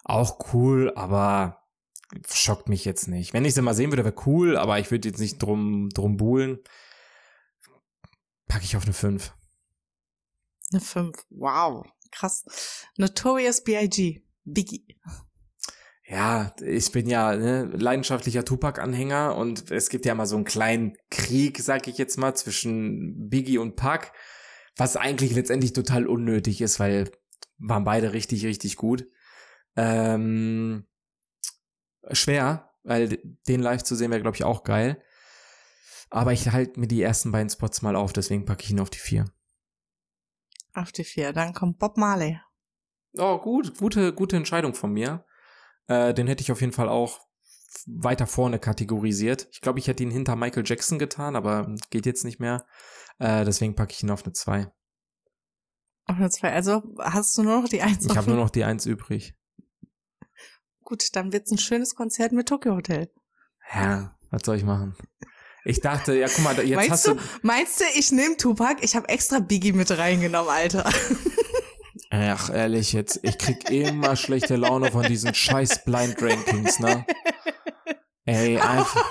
[0.10, 1.68] Auch cool, aber
[2.28, 3.32] schockt mich jetzt nicht.
[3.32, 6.18] Wenn ich sie mal sehen würde, wäre cool, aber ich würde jetzt nicht drum, drum
[6.18, 6.58] buhlen.
[8.48, 9.32] Packe ich auf eine 5.
[10.72, 11.16] Eine fünf.
[11.30, 12.88] Wow, krass.
[12.98, 14.24] Notorious B.I.G.
[14.46, 15.00] Biggie.
[16.08, 20.98] Ja, ich bin ja ne, leidenschaftlicher Tupac-Anhänger und es gibt ja mal so einen kleinen
[21.12, 24.12] Krieg, sag ich jetzt mal, zwischen Biggie und Pac,
[24.76, 27.12] was eigentlich letztendlich total unnötig ist, weil
[27.60, 29.06] waren beide richtig, richtig gut.
[29.80, 30.86] Ähm,
[32.12, 33.18] schwer, weil
[33.48, 35.02] den live zu sehen wäre, glaube ich, auch geil.
[36.10, 38.90] Aber ich halte mir die ersten beiden Spots mal auf, deswegen packe ich ihn auf
[38.90, 39.26] die vier.
[40.74, 41.32] Auf die vier.
[41.34, 42.40] Dann kommt Bob Marley.
[43.18, 45.26] Oh, gut, gute, gute Entscheidung von mir.
[45.88, 47.22] Äh, den hätte ich auf jeden Fall auch
[47.86, 49.48] weiter vorne kategorisiert.
[49.52, 52.66] Ich glaube, ich hätte ihn hinter Michael Jackson getan, aber geht jetzt nicht mehr.
[53.18, 54.72] Äh, deswegen packe ich ihn auf eine 2.
[56.06, 56.52] Auf eine zwei.
[56.52, 59.36] Also hast du nur noch die eins Ich habe nur noch die 1 übrig.
[60.90, 63.12] Gut, dann wird's ein schönes Konzert mit Tokyo Hotel.
[63.76, 64.96] Ja, was soll ich machen?
[65.64, 67.22] Ich dachte, ja, guck mal, jetzt Meinst hast du, du.
[67.44, 68.78] meinst du, ich nehme Tupac?
[68.82, 70.90] Ich habe extra Biggie mit reingenommen, Alter.
[72.10, 77.06] Ach, ehrlich, jetzt, ich krieg immer schlechte Laune von diesen scheiß Blind Rankings, ne?
[78.26, 79.06] Ey, einfach.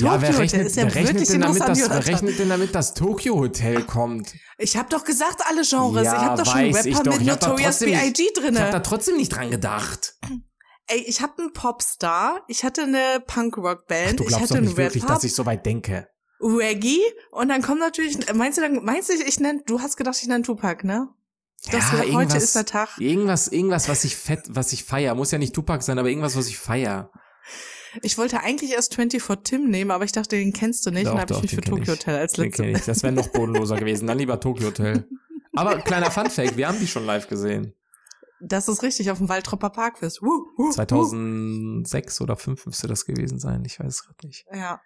[0.00, 2.94] Ja, wer rechnet, ist ja wer rechnet, denn damit, dass, wer rechnet denn damit, dass
[2.94, 4.32] Tokyo Hotel kommt?
[4.56, 6.04] Ich habe doch gesagt, alle Genres.
[6.04, 8.22] Ja, ich habe doch schon Rapper mit hab Notorious B.I.G.
[8.22, 10.14] Ich habe da trotzdem nicht dran gedacht.
[10.88, 15.02] Ey, ich habe einen Popstar, ich hatte eine Punkrock-Band, ich hatte doch einen nicht wirklich,
[15.02, 16.08] Rapper, dass ich so weit denke.
[16.40, 17.00] Reggae
[17.32, 20.28] und dann kommt natürlich, meinst du dann, meinst du, ich nenn, du hast gedacht, ich
[20.28, 21.08] nenne Tupac, ne?
[21.72, 22.90] Das ja, heute ist der Tag.
[22.98, 25.14] Irgendwas, irgendwas, was ich fett, was ich feier.
[25.14, 27.10] Muss ja nicht Tupac sein, aber irgendwas, was ich feier.
[28.02, 31.14] Ich wollte eigentlich erst 24 Tim nehmen, aber ich dachte, den kennst du nicht Doch,
[31.14, 31.94] und habe ich mich für Tokyo.
[31.94, 32.72] Hotel als letzte.
[32.72, 34.06] Das wäre noch bodenloser gewesen.
[34.06, 35.08] Dann lieber Tokyo Hotel.
[35.54, 37.72] Aber kleiner Funfact, wir haben die schon live gesehen.
[38.40, 40.20] Das ist richtig, auf dem Waldropper Parkfest.
[40.22, 40.70] Wuh, wuh.
[40.70, 43.64] 2006 oder 5 müsste das gewesen sein.
[43.64, 44.44] Ich weiß gerade nicht.
[44.52, 44.80] Ja.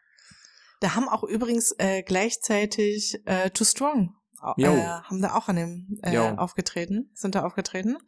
[0.80, 4.14] Da haben auch übrigens äh, gleichzeitig äh, Too Strong
[4.56, 7.98] äh, haben da auch an dem äh, aufgetreten, sind da aufgetreten.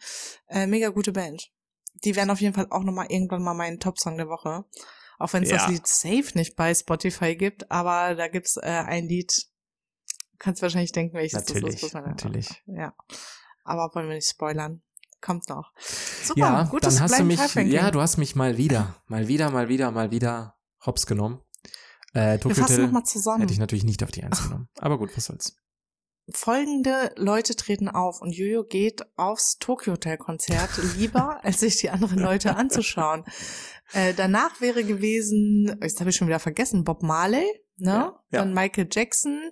[0.48, 1.50] Äh, mega gute Band.
[2.04, 4.64] Die werden auf jeden Fall auch nochmal irgendwann mal mein Top-Song der Woche.
[5.18, 5.58] Auch wenn es Ja.
[5.58, 9.30] das Lied safe nicht bei Spotify gibt, aber da gibt's äh, ein Lied,
[10.32, 11.94] du kannst wahrscheinlich denken, welches Natürlich, das ist.
[11.94, 12.62] man- natürlich.
[12.66, 12.94] Ja.
[13.64, 14.82] Aber wollen wir nicht spoilern.
[15.22, 15.72] Kommt noch.
[16.24, 19.50] Super, ja, gutes dann hast du mich, ja, du hast mich mal wieder, mal wieder,
[19.50, 21.40] mal wieder, mal wieder hops genommen.
[22.12, 23.40] Äh, wir Tokyo fassen Hotel nochmal zusammen.
[23.40, 24.68] hätte ich natürlich nicht auf die Eins genommen.
[24.78, 25.56] Aber gut, was soll's.
[26.34, 31.90] folgende Leute treten auf und Jojo geht aufs Tokyo Hotel Konzert lieber, als sich die
[31.90, 33.24] anderen Leute anzuschauen.
[33.94, 37.44] Äh, danach wäre gewesen, jetzt habe ich schon wieder vergessen, Bob Marley,
[37.76, 37.90] ne?
[37.90, 38.38] Ja, ja.
[38.38, 39.50] Dann Michael Jackson,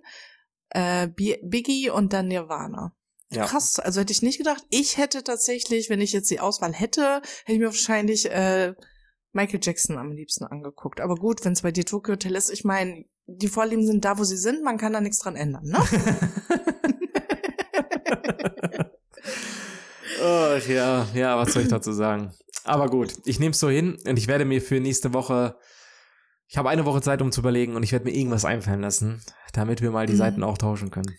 [0.71, 2.97] äh, Biggie und dann Nirvana.
[3.33, 3.47] Ja.
[3.47, 4.65] Krass, also hätte ich nicht gedacht.
[4.71, 8.75] Ich hätte tatsächlich, wenn ich jetzt die Auswahl hätte, hätte ich mir wahrscheinlich äh,
[9.33, 11.01] Michael Jackson am liebsten angeguckt.
[11.01, 14.19] Aber gut, wenn es bei dir Tokyo Hotel ist, ich meine, die Vorlieben sind da,
[14.19, 15.79] wo sie sind, man kann da nichts dran ändern, ne?
[20.23, 22.35] oh, ja, ja, was soll ich dazu sagen?
[22.65, 25.57] Aber gut, ich nehme es so hin und ich werde mir für nächste Woche,
[26.49, 29.23] ich habe eine Woche Zeit, um zu überlegen und ich werde mir irgendwas einfallen lassen,
[29.53, 30.19] damit wir mal die Mhm.
[30.19, 31.15] Seiten auch tauschen können.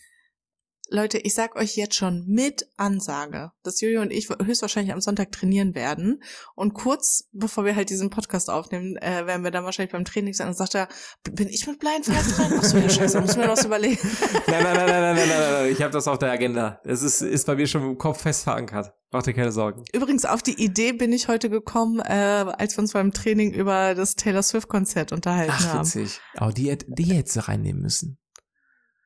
[0.93, 5.31] Leute, ich sag euch jetzt schon mit Ansage, dass Jojo und ich höchstwahrscheinlich am Sonntag
[5.31, 6.21] trainieren werden.
[6.53, 10.33] Und kurz bevor wir halt diesen Podcast aufnehmen, äh, werden wir dann wahrscheinlich beim Training
[10.33, 10.89] sein und sagt er,
[11.31, 12.53] bin ich mit Blind Five dran?
[12.57, 13.99] Ach so, ja, scheiße, muss mir noch was überlegen.
[14.47, 16.81] Nein, nein, nein, nein, nein, nein, nein, nein, ich habe das auf der Agenda.
[16.83, 18.93] Es ist, ist bei mir schon im Kopf fest verankert.
[19.11, 19.85] Mach dir keine Sorgen.
[19.93, 22.11] Übrigens, auf die Idee bin ich heute gekommen, äh,
[22.57, 25.85] als wir uns beim Training über das Taylor Swift-Konzert unterhalten Ach, haben.
[25.85, 26.19] witzig.
[26.35, 28.20] Aber die, die hättest du reinnehmen müssen.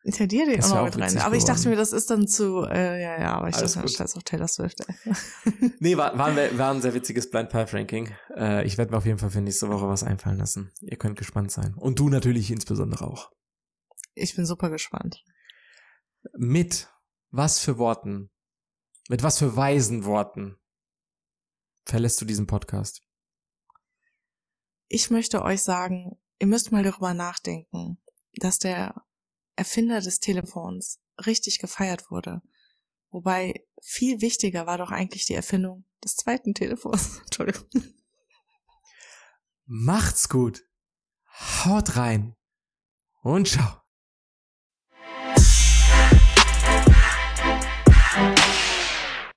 [0.06, 1.18] Hinter dir den Das auch auch mit rein.
[1.18, 3.88] Aber ich dachte mir, das ist dann zu, äh, ja, ja, aber ich Alles dachte,
[3.88, 4.78] scheiß auf Taylor Swift.
[4.88, 5.72] Ey.
[5.80, 8.14] Nee, war, war, ein, war ein sehr witziges Blind Path Ranking.
[8.36, 10.72] Äh, ich werde mir auf jeden Fall für nächste Woche was einfallen lassen.
[10.82, 11.74] Ihr könnt gespannt sein.
[11.74, 13.32] Und du natürlich insbesondere auch.
[14.14, 15.24] Ich bin super gespannt.
[16.38, 16.88] Mit
[17.32, 18.30] was für Worten,
[19.10, 20.56] mit was für weisen Worten
[21.84, 23.01] verlässt du diesen Podcast?
[24.88, 27.97] Ich möchte euch sagen, ihr müsst mal darüber nachdenken,
[28.36, 29.05] dass der
[29.56, 32.41] Erfinder des Telefons richtig gefeiert wurde.
[33.10, 37.20] Wobei viel wichtiger war doch eigentlich die Erfindung des zweiten Telefons.
[37.26, 37.66] Entschuldigung.
[39.66, 40.64] Macht's gut.
[41.64, 42.36] Haut rein.
[43.22, 43.84] Und ciao.